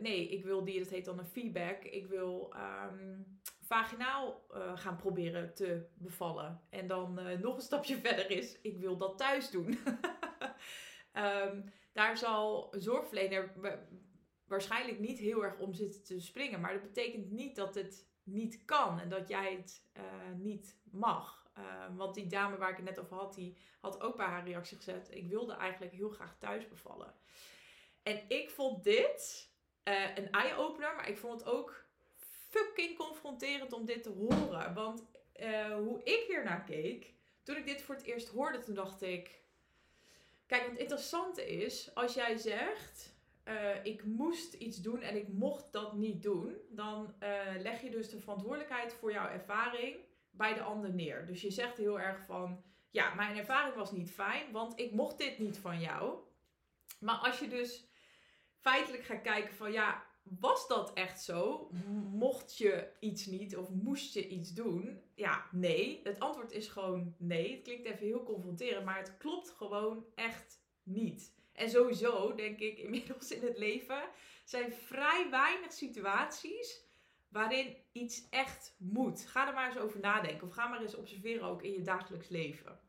nee, 0.00 0.28
ik 0.28 0.44
wil 0.44 0.64
die, 0.64 0.78
dat 0.78 0.88
heet 0.88 1.04
dan 1.04 1.18
een 1.18 1.26
feedback. 1.26 1.82
Ik 1.82 2.06
wil 2.06 2.54
um, 2.56 3.40
vaginaal 3.70 4.46
uh, 4.54 4.78
gaan 4.78 4.96
proberen 4.96 5.54
te 5.54 5.86
bevallen. 5.94 6.60
En 6.70 6.86
dan 6.86 7.18
uh, 7.20 7.38
nog 7.38 7.54
een 7.56 7.62
stapje 7.62 7.96
verder 8.06 8.30
is, 8.30 8.60
ik 8.60 8.78
wil 8.78 8.96
dat 8.96 9.18
thuis 9.18 9.50
doen. 9.50 9.78
um, 11.14 11.64
daar 11.92 12.16
zal 12.16 12.74
een 12.74 12.80
zorgverlener 12.80 13.52
waarschijnlijk 14.46 14.98
niet 14.98 15.18
heel 15.18 15.44
erg 15.44 15.58
om 15.58 15.74
zitten 15.74 16.04
te 16.04 16.20
springen. 16.20 16.60
Maar 16.60 16.72
dat 16.72 16.82
betekent 16.82 17.30
niet 17.30 17.56
dat 17.56 17.74
het 17.74 18.08
niet 18.22 18.64
kan 18.64 19.00
en 19.00 19.08
dat 19.08 19.28
jij 19.28 19.54
het 19.56 19.86
uh, 19.96 20.02
niet 20.36 20.80
mag. 20.90 21.50
Uh, 21.58 21.96
want 21.96 22.14
die 22.14 22.26
dame 22.26 22.56
waar 22.56 22.70
ik 22.70 22.76
het 22.76 22.84
net 22.84 22.98
over 22.98 23.16
had, 23.16 23.34
die 23.34 23.56
had 23.80 24.00
ook 24.00 24.16
bij 24.16 24.26
haar 24.26 24.44
reactie 24.44 24.76
gezet: 24.76 25.08
ik 25.10 25.28
wilde 25.28 25.52
eigenlijk 25.52 25.92
heel 25.92 26.10
graag 26.10 26.38
thuis 26.38 26.68
bevallen. 26.68 27.14
En 28.02 28.22
ik 28.28 28.50
vond 28.50 28.84
dit 28.84 29.48
een 30.14 30.30
eye-opener, 30.30 30.94
maar 30.94 31.08
ik 31.08 31.18
vond 31.18 31.40
het 31.40 31.48
ook 31.48 31.79
fucking 32.50 32.96
confronterend 32.96 33.72
om 33.72 33.84
dit 33.84 34.02
te 34.02 34.10
horen. 34.10 34.74
Want 34.74 35.04
uh, 35.40 35.74
hoe 35.76 36.02
ik 36.02 36.24
hier 36.28 36.44
naar 36.44 36.64
keek, 36.64 37.14
toen 37.42 37.56
ik 37.56 37.66
dit 37.66 37.82
voor 37.82 37.94
het 37.94 38.04
eerst 38.04 38.28
hoorde, 38.28 38.58
toen 38.58 38.74
dacht 38.74 39.02
ik... 39.02 39.38
Kijk, 40.46 40.66
het 40.66 40.78
interessante 40.78 41.48
is, 41.48 41.94
als 41.94 42.14
jij 42.14 42.36
zegt... 42.36 43.18
Uh, 43.44 43.84
ik 43.84 44.04
moest 44.04 44.54
iets 44.54 44.82
doen 44.82 45.00
en 45.00 45.16
ik 45.16 45.28
mocht 45.28 45.72
dat 45.72 45.92
niet 45.92 46.22
doen, 46.22 46.56
dan 46.68 47.14
uh, 47.22 47.28
leg 47.58 47.82
je 47.82 47.90
dus 47.90 48.10
de 48.10 48.18
verantwoordelijkheid 48.18 48.92
voor 48.92 49.12
jouw 49.12 49.28
ervaring 49.28 49.96
bij 50.30 50.54
de 50.54 50.62
ander 50.62 50.94
neer. 50.94 51.26
Dus 51.26 51.40
je 51.40 51.50
zegt 51.50 51.76
heel 51.76 52.00
erg 52.00 52.24
van, 52.24 52.62
ja, 52.90 53.14
mijn 53.14 53.36
ervaring 53.36 53.74
was 53.74 53.92
niet 53.92 54.10
fijn, 54.10 54.52
want 54.52 54.80
ik 54.80 54.92
mocht 54.92 55.18
dit 55.18 55.38
niet 55.38 55.58
van 55.58 55.80
jou. 55.80 56.18
Maar 57.00 57.14
als 57.14 57.38
je 57.38 57.48
dus 57.48 57.84
feitelijk 58.54 59.02
gaat 59.02 59.22
kijken 59.22 59.54
van, 59.54 59.72
ja, 59.72 60.06
was 60.38 60.68
dat 60.68 60.92
echt 60.92 61.22
zo? 61.22 61.70
Mocht 62.10 62.58
je 62.58 62.88
iets 63.00 63.26
niet 63.26 63.56
of 63.56 63.70
moest 63.70 64.14
je 64.14 64.28
iets 64.28 64.52
doen? 64.52 65.00
Ja, 65.14 65.46
nee. 65.52 66.00
Het 66.04 66.20
antwoord 66.20 66.52
is 66.52 66.68
gewoon 66.68 67.14
nee. 67.18 67.52
Het 67.52 67.62
klinkt 67.62 67.86
even 67.86 68.06
heel 68.06 68.22
confronterend, 68.22 68.84
maar 68.84 68.98
het 68.98 69.16
klopt 69.16 69.50
gewoon 69.50 70.04
echt 70.14 70.62
niet. 70.82 71.34
En 71.52 71.70
sowieso 71.70 72.34
denk 72.34 72.58
ik 72.58 72.78
inmiddels 72.84 73.30
in 73.30 73.42
het 73.42 73.58
leven 73.58 74.02
zijn 74.44 74.72
vrij 74.72 75.26
weinig 75.30 75.72
situaties 75.72 76.84
waarin 77.28 77.76
iets 77.92 78.28
echt 78.30 78.74
moet. 78.78 79.26
Ga 79.26 79.48
er 79.48 79.54
maar 79.54 79.66
eens 79.66 79.78
over 79.78 80.00
nadenken 80.00 80.46
of 80.46 80.52
ga 80.52 80.68
maar 80.68 80.82
eens 80.82 80.94
observeren 80.94 81.48
ook 81.48 81.62
in 81.62 81.72
je 81.72 81.82
dagelijks 81.82 82.28
leven. 82.28 82.80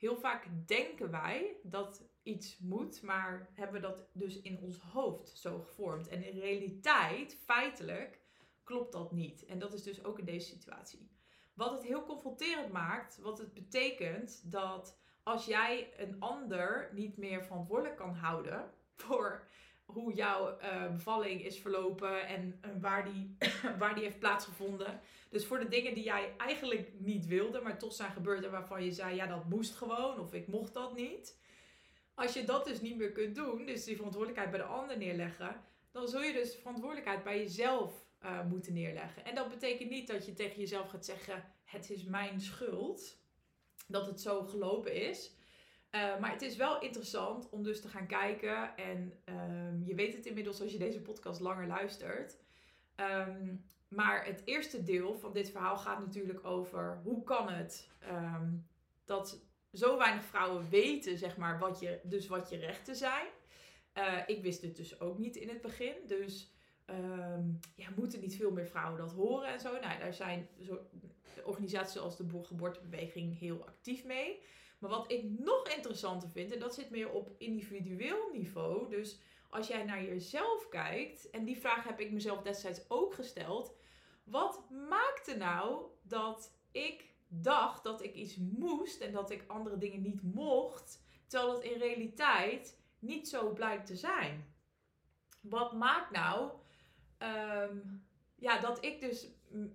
Heel 0.00 0.16
vaak 0.16 0.46
denken 0.66 1.10
wij 1.10 1.56
dat 1.62 2.04
iets 2.22 2.58
moet, 2.58 3.02
maar 3.02 3.50
hebben 3.54 3.80
we 3.80 3.86
dat 3.86 4.08
dus 4.12 4.40
in 4.40 4.58
ons 4.60 4.78
hoofd 4.78 5.38
zo 5.38 5.58
gevormd. 5.58 6.08
En 6.08 6.24
in 6.24 6.38
realiteit, 6.38 7.38
feitelijk, 7.44 8.20
klopt 8.64 8.92
dat 8.92 9.12
niet. 9.12 9.44
En 9.44 9.58
dat 9.58 9.72
is 9.72 9.82
dus 9.82 10.04
ook 10.04 10.18
in 10.18 10.24
deze 10.24 10.46
situatie. 10.46 11.10
Wat 11.54 11.70
het 11.70 11.82
heel 11.82 12.04
confronterend 12.04 12.72
maakt, 12.72 13.18
wat 13.18 13.38
het 13.38 13.54
betekent 13.54 14.50
dat 14.50 14.98
als 15.22 15.44
jij 15.44 15.92
een 15.96 16.20
ander 16.20 16.90
niet 16.92 17.16
meer 17.16 17.44
verantwoordelijk 17.44 17.96
kan 17.96 18.14
houden 18.14 18.70
voor 18.96 19.48
hoe 19.92 20.14
jouw 20.14 20.58
uh, 20.62 20.92
bevalling 20.92 21.44
is 21.44 21.58
verlopen 21.58 22.26
en 22.26 22.60
waar, 22.80 23.04
die, 23.04 23.36
waar 23.78 23.94
die 23.94 24.04
heeft 24.04 24.18
plaatsgevonden. 24.18 25.00
Dus 25.30 25.46
voor 25.46 25.58
de 25.58 25.68
dingen 25.68 25.94
die 25.94 26.04
jij 26.04 26.34
eigenlijk 26.36 26.92
niet 26.98 27.26
wilde, 27.26 27.60
maar 27.60 27.78
toch 27.78 27.92
zijn 27.92 28.12
gebeurd 28.12 28.44
en 28.44 28.50
waarvan 28.50 28.84
je 28.84 28.92
zei, 28.92 29.14
ja 29.14 29.26
dat 29.26 29.48
moest 29.48 29.74
gewoon 29.74 30.20
of 30.20 30.34
ik 30.34 30.46
mocht 30.46 30.74
dat 30.74 30.96
niet. 30.96 31.38
Als 32.14 32.32
je 32.32 32.44
dat 32.44 32.64
dus 32.64 32.80
niet 32.80 32.96
meer 32.96 33.12
kunt 33.12 33.34
doen, 33.34 33.66
dus 33.66 33.84
die 33.84 33.96
verantwoordelijkheid 33.96 34.50
bij 34.50 34.60
de 34.60 34.66
ander 34.66 34.98
neerleggen, 34.98 35.64
dan 35.90 36.08
zul 36.08 36.22
je 36.22 36.32
dus 36.32 36.54
verantwoordelijkheid 36.54 37.24
bij 37.24 37.38
jezelf 37.38 38.06
uh, 38.22 38.46
moeten 38.46 38.72
neerleggen. 38.72 39.24
En 39.24 39.34
dat 39.34 39.48
betekent 39.48 39.90
niet 39.90 40.06
dat 40.06 40.26
je 40.26 40.32
tegen 40.32 40.60
jezelf 40.60 40.88
gaat 40.88 41.04
zeggen, 41.04 41.44
het 41.64 41.90
is 41.90 42.04
mijn 42.04 42.40
schuld 42.40 43.16
dat 43.86 44.06
het 44.06 44.20
zo 44.20 44.44
gelopen 44.44 44.94
is. 44.94 45.32
Uh, 45.94 46.18
maar 46.18 46.32
het 46.32 46.42
is 46.42 46.56
wel 46.56 46.80
interessant 46.80 47.48
om 47.48 47.62
dus 47.62 47.80
te 47.80 47.88
gaan 47.88 48.06
kijken. 48.06 48.76
En 48.76 49.12
um, 49.24 49.82
je 49.84 49.94
weet 49.94 50.14
het 50.14 50.26
inmiddels 50.26 50.60
als 50.60 50.72
je 50.72 50.78
deze 50.78 51.02
podcast 51.02 51.40
langer 51.40 51.66
luistert. 51.66 52.38
Um, 52.96 53.64
maar 53.88 54.24
het 54.24 54.42
eerste 54.44 54.82
deel 54.82 55.18
van 55.18 55.32
dit 55.32 55.50
verhaal 55.50 55.76
gaat 55.76 56.00
natuurlijk 56.00 56.44
over 56.44 57.00
hoe 57.02 57.24
kan 57.24 57.48
het 57.48 57.90
um, 58.08 58.66
dat 59.04 59.44
zo 59.72 59.98
weinig 59.98 60.24
vrouwen 60.24 60.68
weten, 60.68 61.18
zeg 61.18 61.36
maar, 61.36 61.58
wat 61.58 61.80
je, 61.80 62.00
dus 62.02 62.26
wat 62.26 62.48
je 62.50 62.56
rechten 62.56 62.96
zijn. 62.96 63.26
Uh, 63.94 64.18
ik 64.26 64.42
wist 64.42 64.62
het 64.62 64.76
dus 64.76 65.00
ook 65.00 65.18
niet 65.18 65.36
in 65.36 65.48
het 65.48 65.60
begin. 65.60 65.94
Dus 66.06 66.52
ja, 67.74 67.88
moeten 67.96 68.20
niet 68.20 68.36
veel 68.36 68.50
meer 68.50 68.66
vrouwen 68.66 68.98
dat 68.98 69.12
horen 69.12 69.52
en 69.52 69.60
zo. 69.60 69.72
Nou, 69.80 69.98
daar 69.98 70.14
zijn 70.14 70.48
zo, 70.60 70.78
organisaties 71.44 71.92
zoals 71.92 72.16
de 72.16 72.24
geboortebeweging 72.42 73.38
heel 73.38 73.66
actief 73.66 74.04
mee. 74.04 74.42
Maar 74.80 74.90
wat 74.90 75.12
ik 75.12 75.24
nog 75.38 75.68
interessanter 75.68 76.28
vind, 76.28 76.52
en 76.52 76.58
dat 76.58 76.74
zit 76.74 76.90
meer 76.90 77.10
op 77.10 77.30
individueel 77.38 78.30
niveau. 78.32 78.88
Dus 78.88 79.20
als 79.50 79.66
jij 79.68 79.84
naar 79.84 80.02
jezelf 80.02 80.68
kijkt, 80.68 81.30
en 81.30 81.44
die 81.44 81.60
vraag 81.60 81.84
heb 81.84 82.00
ik 82.00 82.10
mezelf 82.10 82.42
destijds 82.42 82.90
ook 82.90 83.14
gesteld. 83.14 83.74
Wat 84.24 84.70
maakte 84.70 85.36
nou 85.36 85.84
dat 86.02 86.54
ik 86.70 87.14
dacht 87.28 87.82
dat 87.82 88.02
ik 88.02 88.14
iets 88.14 88.36
moest 88.36 89.00
en 89.00 89.12
dat 89.12 89.30
ik 89.30 89.44
andere 89.46 89.78
dingen 89.78 90.02
niet 90.02 90.22
mocht, 90.22 91.02
terwijl 91.26 91.54
het 91.54 91.64
in 91.64 91.78
realiteit 91.78 92.80
niet 92.98 93.28
zo 93.28 93.52
blijkt 93.52 93.86
te 93.86 93.96
zijn? 93.96 94.54
Wat 95.40 95.72
maakt 95.72 96.10
nou 96.10 96.50
um, 97.18 98.06
ja, 98.34 98.60
dat 98.60 98.84
ik 98.84 99.00
dus 99.00 99.28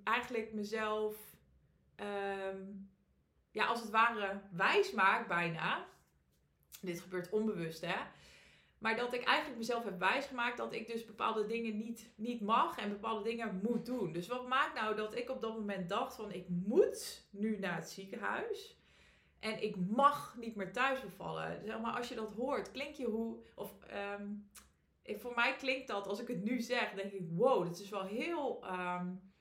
eigenlijk 0.04 0.54
mezelf 0.54 1.38
um, 1.96 2.90
ja, 3.56 3.66
als 3.66 3.82
het 3.82 3.90
ware 3.90 4.42
wijs 4.52 4.92
maak 4.92 5.28
bijna. 5.28 5.86
Dit 6.82 7.02
gebeurt 7.02 7.30
onbewust, 7.30 7.82
hè. 7.82 7.96
Maar 8.78 8.96
dat 8.96 9.14
ik 9.14 9.24
eigenlijk 9.24 9.58
mezelf 9.58 9.84
heb 9.84 10.00
wijsgemaakt 10.00 10.58
dat 10.58 10.74
ik 10.74 10.88
dus 10.88 11.06
bepaalde 11.06 11.46
dingen 11.46 11.78
niet, 11.78 12.12
niet 12.16 12.42
mag 12.42 12.78
en 12.78 12.90
bepaalde 12.90 13.24
dingen 13.24 13.60
moet 13.64 13.86
doen. 13.86 14.12
Dus 14.12 14.28
wat 14.28 14.48
maakt 14.48 14.74
nou 14.74 14.96
dat 14.96 15.16
ik 15.16 15.30
op 15.30 15.42
dat 15.42 15.54
moment 15.54 15.90
dacht 15.90 16.16
van 16.16 16.32
ik 16.32 16.46
moet 16.50 17.28
nu 17.30 17.60
naar 17.60 17.76
het 17.76 17.90
ziekenhuis. 17.90 18.78
En 19.40 19.64
ik 19.64 19.76
mag 19.76 20.36
niet 20.38 20.56
meer 20.56 20.74
thuis 20.74 21.02
bevallen. 21.02 21.62
Zeg 21.66 21.80
maar 21.80 21.98
als 21.98 22.10
je 22.10 22.16
dat 22.16 22.34
hoort, 22.34 22.72
klink 22.72 22.96
je 22.96 23.06
hoe... 23.06 23.44
Of, 23.56 23.78
um, 24.20 24.50
voor 25.06 25.34
mij 25.36 25.56
klinkt 25.56 25.88
dat, 25.88 26.08
als 26.08 26.20
ik 26.20 26.28
het 26.28 26.44
nu 26.44 26.62
zeg, 26.62 26.94
denk 26.94 27.12
ik, 27.12 27.28
wow, 27.30 27.66
dat 27.66 27.80
is 27.80 27.90
wel 27.90 28.04
heel... 28.04 28.66
Um, 28.72 29.34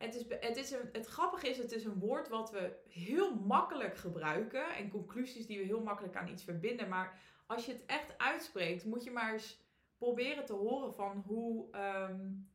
het, 0.00 0.14
is, 0.14 0.24
het, 0.28 0.56
is 0.56 0.70
het 0.92 1.06
grappige 1.06 1.48
is, 1.48 1.58
het 1.58 1.72
is 1.72 1.84
een 1.84 1.98
woord 1.98 2.28
wat 2.28 2.50
we 2.50 2.76
heel 2.88 3.34
makkelijk 3.34 3.96
gebruiken. 3.96 4.74
En 4.74 4.90
conclusies 4.90 5.46
die 5.46 5.58
we 5.58 5.64
heel 5.64 5.82
makkelijk 5.82 6.16
aan 6.16 6.28
iets 6.28 6.44
verbinden. 6.44 6.88
Maar 6.88 7.20
als 7.46 7.66
je 7.66 7.72
het 7.72 7.86
echt 7.86 8.18
uitspreekt, 8.18 8.84
moet 8.84 9.04
je 9.04 9.10
maar 9.10 9.32
eens 9.32 9.60
proberen 9.98 10.44
te 10.44 10.52
horen 10.52 10.94
van 10.94 11.22
hoe 11.26 11.64
um, 11.76 12.50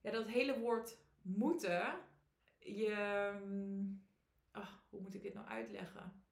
ja, 0.00 0.10
dat 0.10 0.26
hele 0.26 0.58
woord 0.58 0.96
moeten. 1.22 1.98
Je, 2.58 2.90
oh, 4.52 4.68
hoe 4.88 5.00
moet 5.00 5.14
ik 5.14 5.22
dit 5.22 5.34
nou 5.34 5.46
uitleggen? 5.46 6.22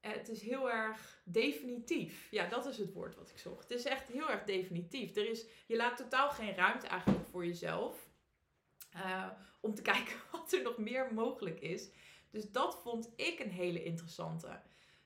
Het 0.00 0.28
is 0.28 0.42
heel 0.42 0.70
erg 0.70 1.22
definitief. 1.24 2.28
Ja, 2.30 2.48
dat 2.48 2.66
is 2.66 2.78
het 2.78 2.92
woord 2.92 3.16
wat 3.16 3.30
ik 3.30 3.38
zocht. 3.38 3.68
Het 3.68 3.78
is 3.78 3.84
echt 3.84 4.08
heel 4.08 4.30
erg 4.30 4.44
definitief. 4.44 5.16
Er 5.16 5.28
is, 5.28 5.46
je 5.66 5.76
laat 5.76 5.96
totaal 5.96 6.30
geen 6.30 6.54
ruimte 6.54 6.86
eigenlijk 6.86 7.26
voor 7.26 7.46
jezelf. 7.46 8.09
Uh, 8.94 9.30
om 9.60 9.74
te 9.74 9.82
kijken 9.92 10.16
wat 10.32 10.52
er 10.52 10.62
nog 10.62 10.78
meer 10.78 11.14
mogelijk 11.14 11.60
is. 11.60 11.90
Dus 12.30 12.50
dat 12.50 12.80
vond 12.82 13.12
ik 13.16 13.40
een 13.40 13.50
hele 13.50 13.82
interessante. 13.82 14.60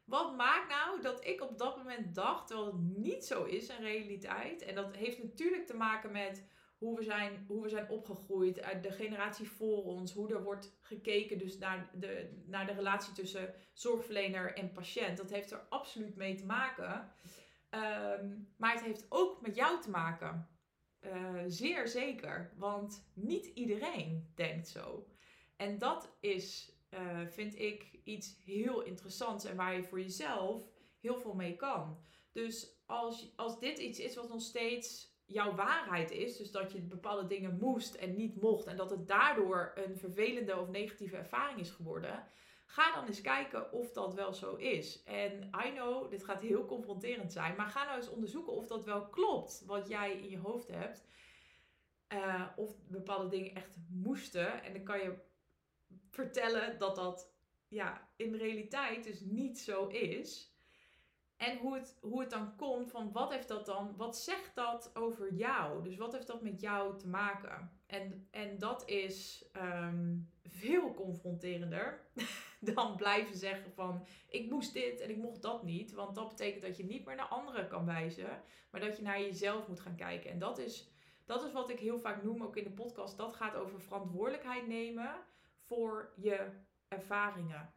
Wat 0.05 0.37
maakt 0.37 0.69
nou 0.69 1.03
dat 1.03 1.25
ik 1.27 1.43
op 1.43 1.59
dat 1.59 1.77
moment 1.77 2.15
dacht, 2.15 2.47
terwijl 2.47 2.67
het 2.67 2.97
niet 2.97 3.25
zo 3.25 3.45
is 3.45 3.69
in 3.69 3.83
realiteit. 3.83 4.63
En 4.63 4.75
dat 4.75 4.97
heeft 4.97 5.23
natuurlijk 5.23 5.67
te 5.67 5.77
maken 5.77 6.13
met 6.13 6.45
hoe 6.79 6.97
we 6.97 7.03
zijn, 7.03 7.45
hoe 7.47 7.63
we 7.63 7.69
zijn 7.69 7.89
opgegroeid, 7.89 8.63
uit 8.63 8.83
de 8.83 8.93
generatie 8.93 9.51
voor 9.51 9.85
ons, 9.85 10.13
hoe 10.13 10.33
er 10.33 10.43
wordt 10.43 10.77
gekeken 10.81 11.39
dus 11.39 11.59
naar 11.59 11.91
de, 11.93 12.43
naar 12.47 12.67
de 12.67 12.73
relatie 12.73 13.13
tussen 13.13 13.55
zorgverlener 13.73 14.55
en 14.55 14.73
patiënt. 14.73 15.17
Dat 15.17 15.31
heeft 15.31 15.51
er 15.51 15.67
absoluut 15.69 16.17
mee 16.17 16.35
te 16.35 16.47
maken. 16.47 17.13
Um, 17.71 18.55
maar 18.57 18.73
het 18.73 18.83
heeft 18.83 19.07
ook 19.09 19.41
met 19.41 19.55
jou 19.55 19.81
te 19.81 19.91
maken. 19.91 20.49
Uh, 21.07 21.41
zeer 21.47 21.89
zeker, 21.89 22.53
want 22.57 23.07
niet 23.15 23.47
iedereen 23.47 24.33
denkt 24.35 24.69
zo. 24.69 25.07
En 25.57 25.79
dat 25.79 26.17
is, 26.21 26.73
uh, 26.91 27.27
vind 27.27 27.59
ik, 27.59 27.99
iets 28.05 28.37
heel 28.45 28.83
interessants 28.83 29.45
en 29.45 29.57
waar 29.57 29.77
je 29.77 29.83
voor 29.83 30.01
jezelf 30.01 30.69
heel 31.01 31.19
veel 31.19 31.35
mee 31.35 31.57
kan. 31.57 31.99
Dus 32.33 32.83
als, 32.87 33.33
als 33.37 33.61
dit 33.61 33.79
iets 33.79 33.99
is 33.99 34.15
wat 34.15 34.29
nog 34.29 34.41
steeds 34.41 35.13
jouw 35.27 35.55
waarheid 35.55 36.11
is, 36.11 36.37
dus 36.37 36.51
dat 36.51 36.73
je 36.73 36.81
bepaalde 36.81 37.27
dingen 37.27 37.59
moest 37.59 37.95
en 37.95 38.17
niet 38.17 38.41
mocht 38.41 38.67
en 38.67 38.77
dat 38.77 38.91
het 38.91 39.09
daardoor 39.09 39.73
een 39.75 39.97
vervelende 39.97 40.59
of 40.59 40.69
negatieve 40.69 41.17
ervaring 41.17 41.61
is 41.61 41.71
geworden, 41.71 42.27
ga 42.75 42.95
dan 42.95 43.07
eens 43.07 43.21
kijken 43.21 43.73
of 43.73 43.93
dat 43.93 44.15
wel 44.15 44.33
zo 44.33 44.55
is. 44.55 45.03
En 45.03 45.51
I 45.67 45.73
know, 45.73 46.11
dit 46.11 46.25
gaat 46.25 46.41
heel 46.41 46.65
confronterend 46.65 47.33
zijn, 47.33 47.57
maar 47.57 47.67
ga 47.67 47.85
nou 47.85 47.97
eens 47.97 48.09
onderzoeken 48.09 48.53
of 48.53 48.67
dat 48.67 48.85
wel 48.85 49.07
klopt 49.07 49.63
wat 49.67 49.89
jij 49.89 50.13
in 50.13 50.31
je 50.31 50.39
hoofd 50.39 50.69
hebt. 50.69 51.07
Uh, 52.09 52.47
of 52.57 52.77
bepaalde 52.87 53.29
dingen 53.29 53.55
echt 53.55 53.77
moesten. 53.89 54.63
En 54.63 54.73
dan 54.73 54.83
kan 54.83 54.99
je 54.99 55.15
vertellen 56.11 56.79
dat 56.79 56.97
dat 56.97 57.33
ja, 57.69 58.09
in 58.17 58.35
realiteit 58.35 59.05
dus 59.05 59.21
niet 59.21 59.59
zo 59.59 59.87
is. 59.87 60.55
En 61.37 61.59
hoe 61.59 61.75
het, 61.75 61.99
hoe 62.01 62.21
het 62.21 62.31
dan 62.31 62.57
komt 62.57 62.91
van 62.91 63.13
wat 63.13 63.33
heeft 63.33 63.49
dat 63.49 63.67
dan, 63.67 63.97
wat 63.97 64.19
zegt 64.19 64.55
dat 64.55 64.91
over 64.95 65.35
jou? 65.35 65.83
Dus 65.83 65.97
wat 65.97 66.13
heeft 66.13 66.27
dat 66.27 66.43
met 66.43 66.61
jou 66.61 66.99
te 66.99 67.09
maken? 67.09 67.71
En, 67.87 68.29
en 68.31 68.59
dat 68.59 68.89
is 68.89 69.45
um, 69.57 70.31
veel 70.43 70.95
confronterender 70.95 72.01
dan 72.75 72.97
blijven 72.97 73.37
zeggen 73.37 73.73
van 73.73 74.07
ik 74.29 74.51
moest 74.51 74.73
dit 74.73 75.01
en 75.01 75.11
ik 75.11 75.17
mocht 75.17 75.43
dat 75.43 75.63
niet. 75.63 75.93
Want 75.93 76.15
dat 76.15 76.29
betekent 76.29 76.63
dat 76.63 76.77
je 76.77 76.85
niet 76.85 77.05
meer 77.05 77.17
naar 77.17 77.27
anderen 77.27 77.69
kan 77.69 77.87
wijzen, 77.87 78.43
maar 78.71 78.81
dat 78.81 78.97
je 78.97 79.03
naar 79.03 79.21
jezelf 79.21 79.69
moet 79.69 79.81
gaan 79.81 79.97
kijken. 79.97 80.31
En 80.31 80.39
dat 80.39 80.59
is, 80.59 80.91
dat 81.25 81.45
is 81.45 81.53
wat 81.53 81.71
ik 81.71 81.79
heel 81.79 81.99
vaak 81.99 82.23
noem, 82.23 82.43
ook 82.43 82.57
in 82.57 82.65
de 82.65 82.71
podcast. 82.71 83.17
Dat 83.17 83.35
gaat 83.35 83.55
over 83.55 83.81
verantwoordelijkheid 83.81 84.67
nemen 84.67 85.11
voor 85.59 86.13
je 86.17 86.51
ervaringen. 86.89 87.73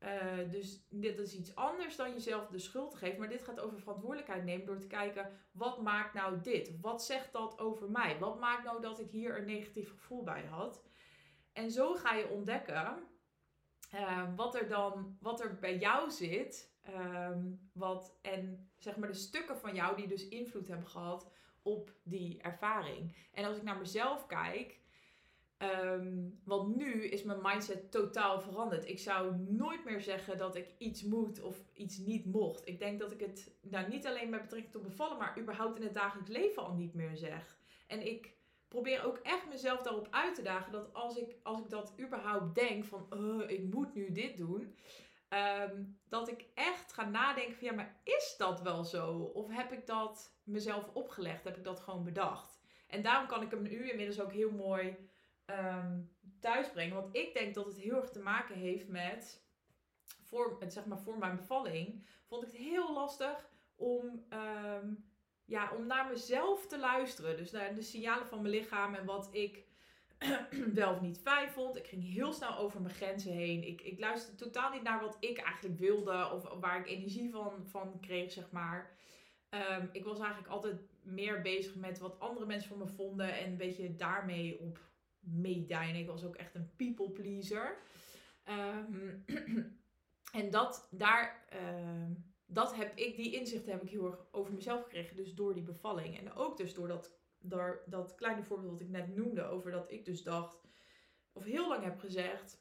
Uh, 0.00 0.50
dus 0.50 0.86
dit 0.90 1.18
is 1.18 1.34
iets 1.34 1.54
anders 1.54 1.96
dan 1.96 2.12
jezelf 2.12 2.48
de 2.48 2.58
schuld 2.58 2.94
geven. 2.94 3.18
Maar 3.18 3.28
dit 3.28 3.42
gaat 3.42 3.60
over 3.60 3.80
verantwoordelijkheid 3.80 4.44
nemen 4.44 4.66
door 4.66 4.78
te 4.78 4.86
kijken: 4.86 5.30
wat 5.52 5.82
maakt 5.82 6.14
nou 6.14 6.40
dit? 6.40 6.80
Wat 6.80 7.04
zegt 7.04 7.32
dat 7.32 7.58
over 7.58 7.90
mij? 7.90 8.18
Wat 8.18 8.40
maakt 8.40 8.64
nou 8.64 8.80
dat 8.80 9.00
ik 9.00 9.10
hier 9.10 9.38
een 9.38 9.44
negatief 9.44 9.90
gevoel 9.90 10.22
bij 10.22 10.44
had? 10.44 10.82
En 11.52 11.70
zo 11.70 11.94
ga 11.94 12.14
je 12.14 12.28
ontdekken 12.28 13.06
uh, 13.94 14.28
wat 14.36 14.54
er 14.54 14.68
dan 14.68 15.16
wat 15.20 15.40
er 15.40 15.58
bij 15.58 15.78
jou 15.78 16.10
zit. 16.10 16.70
Um, 16.88 17.70
wat, 17.72 18.18
en 18.22 18.70
zeg 18.78 18.96
maar 18.96 19.08
de 19.08 19.14
stukken 19.14 19.58
van 19.58 19.74
jou 19.74 19.96
die 19.96 20.06
dus 20.08 20.28
invloed 20.28 20.68
hebben 20.68 20.88
gehad 20.88 21.30
op 21.62 21.92
die 22.02 22.40
ervaring. 22.40 23.16
En 23.32 23.44
als 23.44 23.56
ik 23.56 23.62
naar 23.62 23.78
mezelf 23.78 24.26
kijk, 24.26 24.80
Um, 25.84 26.40
want 26.44 26.76
nu 26.76 27.04
is 27.04 27.22
mijn 27.22 27.42
mindset 27.42 27.90
totaal 27.90 28.40
veranderd. 28.40 28.88
Ik 28.88 28.98
zou 28.98 29.36
nooit 29.36 29.84
meer 29.84 30.00
zeggen 30.00 30.38
dat 30.38 30.56
ik 30.56 30.74
iets 30.78 31.02
moet 31.02 31.40
of 31.40 31.62
iets 31.72 31.98
niet 31.98 32.24
mocht. 32.24 32.68
Ik 32.68 32.78
denk 32.78 33.00
dat 33.00 33.12
ik 33.12 33.20
het 33.20 33.54
nou, 33.60 33.88
niet 33.88 34.06
alleen 34.06 34.30
met 34.30 34.42
betrekking 34.42 34.72
tot 34.72 34.82
bevallen, 34.82 35.18
maar 35.18 35.38
überhaupt 35.38 35.76
in 35.76 35.84
het 35.84 35.94
dagelijks 35.94 36.30
leven 36.30 36.62
al 36.62 36.74
niet 36.74 36.94
meer 36.94 37.16
zeg. 37.16 37.58
En 37.86 38.06
ik 38.06 38.32
probeer 38.72 39.04
ook 39.04 39.16
echt 39.16 39.48
mezelf 39.48 39.82
daarop 39.82 40.08
uit 40.10 40.34
te 40.34 40.42
dagen 40.42 40.72
dat 40.72 40.94
als 40.94 41.16
ik, 41.16 41.36
als 41.42 41.58
ik 41.58 41.70
dat 41.70 41.94
überhaupt 42.00 42.54
denk 42.54 42.84
van 42.84 43.06
uh, 43.10 43.50
ik 43.50 43.62
moet 43.62 43.94
nu 43.94 44.12
dit 44.12 44.36
doen, 44.36 44.76
um, 45.28 46.00
dat 46.08 46.28
ik 46.28 46.46
echt 46.54 46.92
ga 46.92 47.08
nadenken 47.08 47.54
van 47.54 47.66
ja, 47.66 47.74
maar 47.74 48.00
is 48.04 48.34
dat 48.38 48.62
wel 48.62 48.84
zo? 48.84 49.12
Of 49.18 49.48
heb 49.48 49.72
ik 49.72 49.86
dat 49.86 50.36
mezelf 50.42 50.88
opgelegd? 50.92 51.44
Heb 51.44 51.56
ik 51.56 51.64
dat 51.64 51.80
gewoon 51.80 52.04
bedacht? 52.04 52.60
En 52.86 53.02
daarom 53.02 53.28
kan 53.28 53.42
ik 53.42 53.50
hem 53.50 53.62
nu 53.62 53.90
inmiddels 53.90 54.20
ook 54.20 54.32
heel 54.32 54.50
mooi 54.50 54.96
um, 55.46 56.16
thuisbrengen. 56.40 56.94
Want 56.94 57.16
ik 57.16 57.34
denk 57.34 57.54
dat 57.54 57.66
het 57.66 57.76
heel 57.76 57.96
erg 57.96 58.10
te 58.10 58.20
maken 58.20 58.54
heeft 58.54 58.88
met, 58.88 59.44
voor, 60.22 60.58
zeg 60.66 60.86
maar 60.86 60.98
voor 61.00 61.18
mijn 61.18 61.36
bevalling, 61.36 62.06
vond 62.26 62.42
ik 62.42 62.48
het 62.48 62.60
heel 62.60 62.92
lastig 62.92 63.50
om, 63.76 64.26
um, 64.30 65.11
ja, 65.52 65.72
om 65.76 65.86
naar 65.86 66.08
mezelf 66.10 66.66
te 66.66 66.78
luisteren. 66.78 67.36
Dus 67.36 67.50
naar 67.50 67.74
de 67.74 67.82
signalen 67.82 68.26
van 68.26 68.42
mijn 68.42 68.54
lichaam 68.54 68.94
en 68.94 69.04
wat 69.04 69.28
ik 69.30 69.64
wel 70.74 70.92
of 70.92 71.00
niet 71.00 71.18
fijn 71.18 71.50
vond. 71.50 71.76
Ik 71.76 71.86
ging 71.86 72.12
heel 72.12 72.32
snel 72.32 72.56
over 72.56 72.80
mijn 72.80 72.94
grenzen 72.94 73.32
heen. 73.32 73.66
Ik, 73.66 73.80
ik 73.80 73.98
luisterde 73.98 74.36
totaal 74.36 74.72
niet 74.72 74.82
naar 74.82 75.00
wat 75.00 75.16
ik 75.20 75.38
eigenlijk 75.38 75.78
wilde 75.78 76.30
of 76.32 76.60
waar 76.60 76.80
ik 76.80 76.86
energie 76.86 77.30
van, 77.30 77.66
van 77.66 78.00
kreeg, 78.00 78.32
zeg 78.32 78.50
maar. 78.50 78.90
Um, 79.50 79.88
ik 79.92 80.04
was 80.04 80.18
eigenlijk 80.18 80.48
altijd 80.48 80.80
meer 81.02 81.40
bezig 81.42 81.74
met 81.74 81.98
wat 81.98 82.20
andere 82.20 82.46
mensen 82.46 82.68
van 82.68 82.78
me 82.78 82.86
vonden 82.86 83.38
en 83.38 83.50
een 83.50 83.56
beetje 83.56 83.96
daarmee 83.96 84.58
op 84.60 84.78
meedijnen. 85.20 86.00
Ik 86.00 86.06
was 86.06 86.24
ook 86.24 86.36
echt 86.36 86.54
een 86.54 86.70
people 86.76 87.10
pleaser. 87.10 87.78
Ehm, 88.44 89.08
en 90.40 90.50
dat, 90.50 90.88
daar, 90.90 91.44
uh, 91.52 92.16
dat 92.52 92.76
heb 92.76 92.96
ik, 92.96 93.16
die 93.16 93.32
inzichten 93.32 93.72
heb 93.72 93.82
ik 93.82 93.90
heel 93.90 94.06
erg 94.06 94.26
over 94.30 94.52
mezelf 94.52 94.82
gekregen. 94.82 95.16
Dus 95.16 95.34
door 95.34 95.54
die 95.54 95.62
bevalling. 95.62 96.18
En 96.18 96.32
ook 96.32 96.56
dus 96.56 96.74
door 96.74 96.88
dat, 96.88 97.12
door 97.38 97.82
dat 97.86 98.14
kleine 98.14 98.42
voorbeeld 98.42 98.70
wat 98.70 98.80
ik 98.80 98.88
net 98.88 99.16
noemde. 99.16 99.44
Over 99.44 99.70
dat 99.70 99.90
ik 99.90 100.04
dus 100.04 100.22
dacht, 100.22 100.60
of 101.32 101.44
heel 101.44 101.68
lang 101.68 101.84
heb 101.84 101.98
gezegd. 101.98 102.60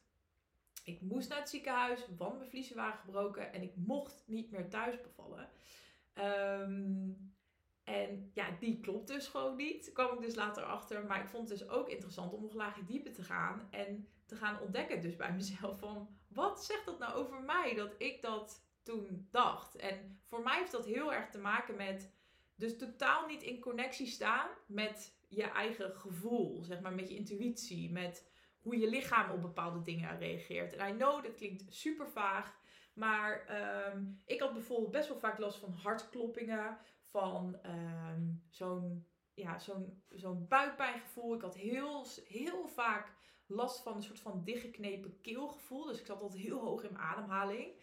Ik 0.83 1.01
moest 1.01 1.29
naar 1.29 1.39
het 1.39 1.49
ziekenhuis, 1.49 2.05
want 2.17 2.37
mijn 2.37 2.49
vliezen 2.49 2.75
waren 2.75 2.99
gebroken. 2.99 3.53
En 3.53 3.61
ik 3.61 3.75
mocht 3.75 4.23
niet 4.25 4.51
meer 4.51 4.69
thuis 4.69 5.01
bevallen. 5.01 5.49
Um, 6.13 7.33
en 7.83 8.31
ja, 8.33 8.57
die 8.59 8.79
klopt 8.79 9.07
dus 9.07 9.27
gewoon 9.27 9.55
niet. 9.55 9.91
kwam 9.93 10.13
ik 10.13 10.21
dus 10.21 10.35
later 10.35 10.63
achter. 10.63 11.05
Maar 11.05 11.21
ik 11.21 11.29
vond 11.29 11.49
het 11.49 11.59
dus 11.59 11.69
ook 11.69 11.89
interessant 11.89 12.33
om 12.33 12.41
nog 12.41 12.53
laagje 12.53 12.85
dieper 12.85 13.13
te 13.13 13.23
gaan. 13.23 13.67
En 13.71 14.07
te 14.25 14.35
gaan 14.35 14.61
ontdekken 14.61 15.01
dus 15.01 15.15
bij 15.15 15.33
mezelf 15.33 15.79
van... 15.79 16.19
Wat 16.27 16.65
zegt 16.65 16.85
dat 16.85 16.99
nou 16.99 17.13
over 17.13 17.41
mij 17.41 17.75
dat 17.75 17.95
ik 17.97 18.21
dat 18.21 18.63
toen 18.83 19.27
dacht? 19.31 19.75
En 19.75 20.19
voor 20.23 20.43
mij 20.43 20.57
heeft 20.57 20.71
dat 20.71 20.85
heel 20.85 21.13
erg 21.13 21.29
te 21.29 21.37
maken 21.37 21.75
met... 21.75 22.13
Dus 22.55 22.77
totaal 22.77 23.27
niet 23.27 23.43
in 23.43 23.59
connectie 23.59 24.07
staan 24.07 24.49
met 24.67 25.17
je 25.27 25.43
eigen 25.43 25.95
gevoel. 25.95 26.63
Zeg 26.63 26.79
maar 26.79 26.93
met 26.93 27.09
je 27.09 27.15
intuïtie. 27.15 27.91
Met 27.91 28.29
hoe 28.61 28.77
je 28.77 28.89
lichaam 28.89 29.31
op 29.31 29.41
bepaalde 29.41 29.81
dingen 29.81 30.17
reageert. 30.17 30.73
En 30.73 30.93
I 30.93 30.97
know, 30.97 31.23
dat 31.23 31.35
klinkt 31.35 31.73
super 31.73 32.09
vaag. 32.09 32.59
Maar 32.93 33.45
ehm, 33.45 34.05
ik 34.25 34.39
had 34.39 34.53
bijvoorbeeld 34.53 34.91
best 34.91 35.07
wel 35.07 35.19
vaak 35.19 35.37
last 35.37 35.59
van 35.59 35.71
hartkloppingen 35.71 36.77
van 37.03 37.61
ehm, 37.61 38.23
zo'n 38.49 39.05
ja, 39.33 39.59
zo'n 39.59 40.03
zo'n 40.09 40.47
buikpijngevoel. 40.47 41.35
Ik 41.35 41.41
had 41.41 41.55
heel, 41.55 42.05
heel 42.27 42.67
vaak 42.67 43.13
last 43.45 43.83
van 43.83 43.95
een 43.95 44.03
soort 44.03 44.19
van 44.19 44.43
dichtgeknepen 44.43 45.21
keelgevoel. 45.21 45.85
Dus 45.85 45.99
ik 45.99 46.05
zat 46.05 46.21
altijd 46.21 46.41
heel 46.41 46.59
hoog 46.59 46.83
in 46.83 46.93
mijn 46.93 47.05
ademhaling. 47.05 47.73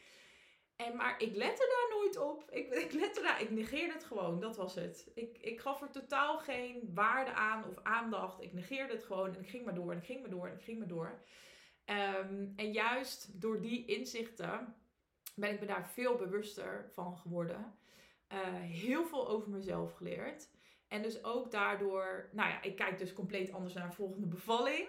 En, 0.78 0.96
maar 0.96 1.22
ik 1.22 1.36
lette 1.36 1.66
daar 1.68 1.98
nooit 1.98 2.18
op. 2.18 2.50
Ik, 2.50 2.70
ik 2.84 2.92
lette 2.92 3.22
daar, 3.22 3.42
ik 3.42 3.50
negeerde 3.50 3.92
het 3.92 4.04
gewoon. 4.04 4.40
Dat 4.40 4.56
was 4.56 4.74
het. 4.74 5.10
Ik, 5.14 5.38
ik 5.40 5.60
gaf 5.60 5.82
er 5.82 5.90
totaal 5.90 6.38
geen 6.38 6.90
waarde 6.94 7.32
aan 7.32 7.64
of 7.64 7.82
aandacht. 7.82 8.42
Ik 8.42 8.52
negeerde 8.52 8.92
het 8.92 9.04
gewoon 9.04 9.34
en 9.34 9.40
ik 9.40 9.48
ging 9.48 9.64
maar 9.64 9.74
door 9.74 9.92
en 9.92 9.98
ik 9.98 10.04
ging 10.04 10.20
maar 10.20 10.30
door 10.30 10.46
en 10.46 10.54
ik 10.54 10.62
ging 10.62 10.78
maar 10.78 10.88
door. 10.88 11.22
Um, 11.84 12.52
en 12.56 12.72
juist 12.72 13.40
door 13.40 13.60
die 13.60 13.86
inzichten 13.86 14.74
ben 15.34 15.52
ik 15.52 15.60
me 15.60 15.66
daar 15.66 15.88
veel 15.88 16.16
bewuster 16.16 16.90
van 16.92 17.16
geworden. 17.16 17.78
Uh, 18.32 18.38
heel 18.54 19.06
veel 19.06 19.28
over 19.28 19.50
mezelf 19.50 19.92
geleerd. 19.92 20.50
En 20.88 21.02
dus 21.02 21.24
ook 21.24 21.50
daardoor, 21.50 22.28
nou 22.32 22.48
ja, 22.48 22.62
ik 22.62 22.76
kijk 22.76 22.98
dus 22.98 23.12
compleet 23.12 23.52
anders 23.52 23.74
naar 23.74 23.84
een 23.84 23.92
volgende 23.92 24.26
bevalling. 24.26 24.88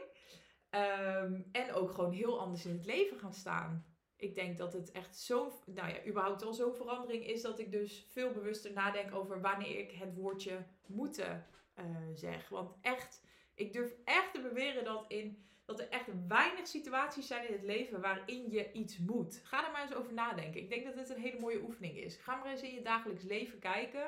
Um, 0.69 1.49
en 1.51 1.73
ook 1.73 1.91
gewoon 1.91 2.11
heel 2.11 2.39
anders 2.39 2.65
in 2.65 2.73
het 2.73 2.85
leven 2.85 3.19
gaan 3.19 3.33
staan. 3.33 3.88
Ik 4.19 4.35
denk 4.35 4.57
dat 4.57 4.73
het 4.73 4.91
echt 4.91 5.17
zo, 5.17 5.53
nou 5.65 5.89
ja, 5.89 6.05
überhaupt 6.05 6.43
al 6.43 6.53
zo'n 6.53 6.75
verandering 6.75 7.25
is 7.25 7.41
dat 7.41 7.59
ik 7.59 7.71
dus 7.71 8.05
veel 8.09 8.31
bewuster 8.31 8.73
nadenk 8.73 9.15
over 9.15 9.41
wanneer 9.41 9.79
ik 9.79 9.91
het 9.91 10.13
woordje 10.13 10.65
moeten 10.85 11.45
uh, 11.79 11.85
zeg. 12.13 12.49
Want 12.49 12.71
echt, 12.81 13.23
ik 13.53 13.73
durf 13.73 13.93
echt 14.03 14.33
te 14.33 14.41
beweren 14.41 14.83
dat 14.83 15.05
in 15.07 15.43
dat 15.69 15.79
er 15.79 15.89
echt 15.89 16.07
weinig 16.27 16.67
situaties 16.67 17.27
zijn 17.27 17.47
in 17.47 17.53
het 17.53 17.63
leven 17.63 18.01
waarin 18.01 18.51
je 18.51 18.71
iets 18.71 18.97
moet. 18.97 19.41
Ga 19.43 19.65
er 19.65 19.71
maar 19.71 19.81
eens 19.81 19.93
over 19.93 20.13
nadenken. 20.13 20.61
Ik 20.61 20.69
denk 20.69 20.85
dat 20.85 20.95
dit 20.95 21.09
een 21.09 21.21
hele 21.21 21.39
mooie 21.39 21.61
oefening 21.61 21.97
is. 21.97 22.15
Ga 22.15 22.35
maar 22.35 22.51
eens 22.51 22.61
in 22.61 22.73
je 22.73 22.81
dagelijks 22.81 23.23
leven 23.23 23.59
kijken. 23.59 24.07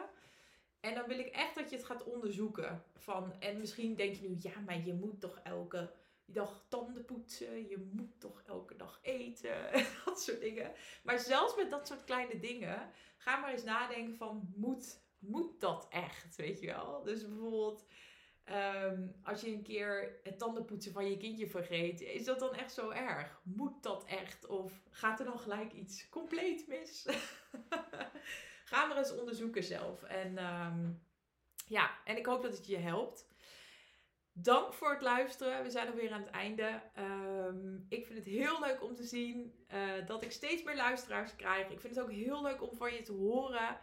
En 0.80 0.96
dan 0.96 1.08
wil 1.08 1.20
ik 1.20 1.28
echt 1.28 1.56
dat 1.56 1.70
je 1.70 1.76
het 1.76 1.86
gaat 1.86 2.04
onderzoeken. 2.04 2.84
Van, 2.96 3.34
en 3.40 3.58
misschien 3.58 3.96
denk 3.96 4.16
je 4.16 4.30
nu, 4.30 4.36
ja, 4.40 4.60
maar 4.66 4.86
je 4.86 4.94
moet 4.94 5.20
toch 5.20 5.40
elke 5.44 5.92
dag 6.32 6.66
tanden 6.70 7.06
poetsen. 7.06 7.68
Je 7.68 7.90
moet 7.94 8.20
toch 8.20 8.42
elke 8.46 8.76
dag 8.76 9.00
eten. 9.02 9.72
dat 10.06 10.22
soort 10.22 10.42
dingen. 10.42 10.72
Maar 11.04 11.20
zelfs 11.20 11.56
met 11.56 11.70
dat 11.70 11.88
soort 11.88 12.04
kleine 12.04 12.40
dingen, 12.40 12.92
ga 13.18 13.38
maar 13.38 13.52
eens 13.52 13.64
nadenken 13.64 14.16
van, 14.16 14.54
moet, 14.56 15.02
moet 15.20 15.60
dat 15.60 15.88
echt? 15.90 16.36
Weet 16.36 16.60
je 16.60 16.68
wel? 16.68 17.04
Dus 17.04 17.28
bijvoorbeeld 17.28 17.86
Ehm, 18.44 19.08
als 19.24 19.42
je 19.42 19.48
een 19.48 19.64
keer 19.64 20.20
het 20.24 20.38
tandenpoetsen 20.38 20.92
van 20.92 21.10
je 21.10 21.18
kindje 21.18 21.48
vergeet, 21.48 22.02
is 22.02 22.26
dat 22.26 22.40
dan 22.40 22.54
echt 22.56 22.74
zo 22.74 22.90
erg? 22.90 23.42
Moet 23.44 23.84
dat 23.84 24.06
echt? 24.06 24.46
Of 24.46 24.82
gaat 24.90 25.20
er 25.20 25.26
dan 25.26 25.40
gelijk 25.40 25.74
iets 25.74 26.10
compleet 26.10 26.68
mis? 26.68 27.06
Ga 28.72 28.86
maar 28.86 28.98
eens 28.98 29.16
onderzoeken 29.16 29.64
zelf. 29.64 30.04
En 30.04 30.38
ehm, 30.38 30.92
ja, 31.68 31.98
en 32.06 32.18
ik 32.18 32.26
hoop 32.26 32.42
dat 32.42 32.58
het 32.58 32.68
je 32.68 32.78
helpt. 32.78 33.30
Dank 34.34 34.74
voor 34.74 34.92
het 34.92 35.02
luisteren. 35.02 35.64
We 35.64 35.70
zijn 35.70 35.88
alweer 35.88 36.12
aan 36.12 36.22
het 36.22 36.30
einde. 36.30 36.82
Ehm, 36.96 37.76
ik 37.90 38.06
vind 38.06 38.18
het 38.18 38.28
heel 38.28 38.60
leuk 38.60 38.84
om 38.84 38.96
te 38.96 39.04
zien 39.04 39.54
uh, 39.74 40.06
dat 40.06 40.24
ik 40.24 40.32
steeds 40.32 40.64
meer 40.64 40.76
luisteraars 40.76 41.36
krijg. 41.36 41.70
Ik 41.70 41.80
vind 41.80 41.96
het 41.96 42.04
ook 42.04 42.12
heel 42.12 42.42
leuk 42.42 42.62
om 42.62 42.76
van 42.76 42.94
je 42.94 43.02
te 43.02 43.12
horen 43.12 43.78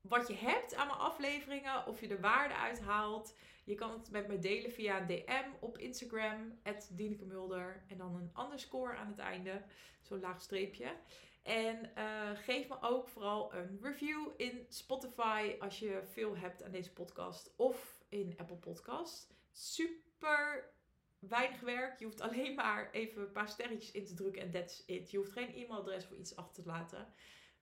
wat 0.00 0.28
je 0.28 0.34
hebt 0.34 0.74
aan 0.74 0.86
mijn 0.86 0.98
afleveringen, 0.98 1.86
of 1.86 2.00
je 2.00 2.08
er 2.08 2.20
waarde 2.20 2.54
uit 2.54 2.80
haalt. 2.80 3.36
Je 3.64 3.74
kan 3.74 3.90
het 3.90 4.10
met 4.10 4.28
me 4.28 4.38
delen 4.38 4.72
via 4.72 5.06
DM 5.06 5.48
op 5.60 5.78
Instagram, 5.78 6.58
Dieneke 6.90 7.24
Mulder. 7.24 7.84
En 7.88 7.96
dan 7.96 8.14
een 8.14 8.44
underscore 8.44 8.96
aan 8.96 9.08
het 9.08 9.18
einde, 9.18 9.62
zo'n 10.02 10.20
laag 10.20 10.40
streepje. 10.40 10.96
En 11.42 11.90
uh, 11.98 12.30
geef 12.34 12.68
me 12.68 12.76
ook 12.80 13.08
vooral 13.08 13.54
een 13.54 13.78
review 13.82 14.28
in 14.36 14.66
Spotify 14.68 15.56
als 15.58 15.78
je 15.78 16.02
veel 16.04 16.36
hebt 16.36 16.62
aan 16.62 16.70
deze 16.70 16.92
podcast. 16.92 17.52
Of 17.56 18.04
in 18.08 18.34
Apple 18.36 18.56
Podcast. 18.56 19.39
Super 19.52 20.72
weinig 21.18 21.60
werk. 21.60 21.98
Je 21.98 22.04
hoeft 22.04 22.20
alleen 22.20 22.54
maar 22.54 22.90
even 22.90 23.22
een 23.22 23.32
paar 23.32 23.48
sterretjes 23.48 23.90
in 23.90 24.04
te 24.04 24.14
drukken 24.14 24.42
en 24.42 24.50
that's 24.50 24.82
it. 24.86 25.10
Je 25.10 25.16
hoeft 25.16 25.32
geen 25.32 25.54
e-mailadres 25.54 26.04
voor 26.04 26.16
iets 26.16 26.36
achter 26.36 26.62
te 26.62 26.68
laten. 26.68 27.12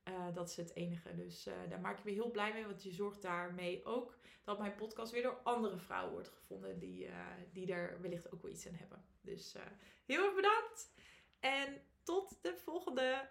Uh, 0.05 0.35
dat 0.35 0.49
is 0.49 0.57
het 0.57 0.75
enige. 0.75 1.15
Dus 1.15 1.47
uh, 1.47 1.55
daar 1.69 1.81
maak 1.81 1.99
ik 1.99 2.05
me 2.05 2.11
heel 2.11 2.31
blij 2.31 2.53
mee. 2.53 2.67
Want 2.67 2.83
je 2.83 2.93
zorgt 2.93 3.23
daarmee 3.23 3.85
ook 3.85 4.19
dat 4.45 4.59
mijn 4.59 4.75
podcast 4.75 5.13
weer 5.13 5.23
door 5.23 5.41
andere 5.43 5.79
vrouwen 5.79 6.13
wordt 6.13 6.29
gevonden. 6.29 6.79
Die, 6.79 7.07
uh, 7.07 7.27
die 7.53 7.73
er 7.73 8.01
wellicht 8.01 8.33
ook 8.33 8.43
wel 8.43 8.51
iets 8.51 8.67
aan 8.67 8.75
hebben. 8.75 9.05
Dus 9.21 9.57
heel 10.07 10.25
erg 10.25 10.35
bedankt. 10.35 10.93
En 11.41 11.83
tot 12.03 12.39
de 12.43 12.57
volgende. 12.57 13.29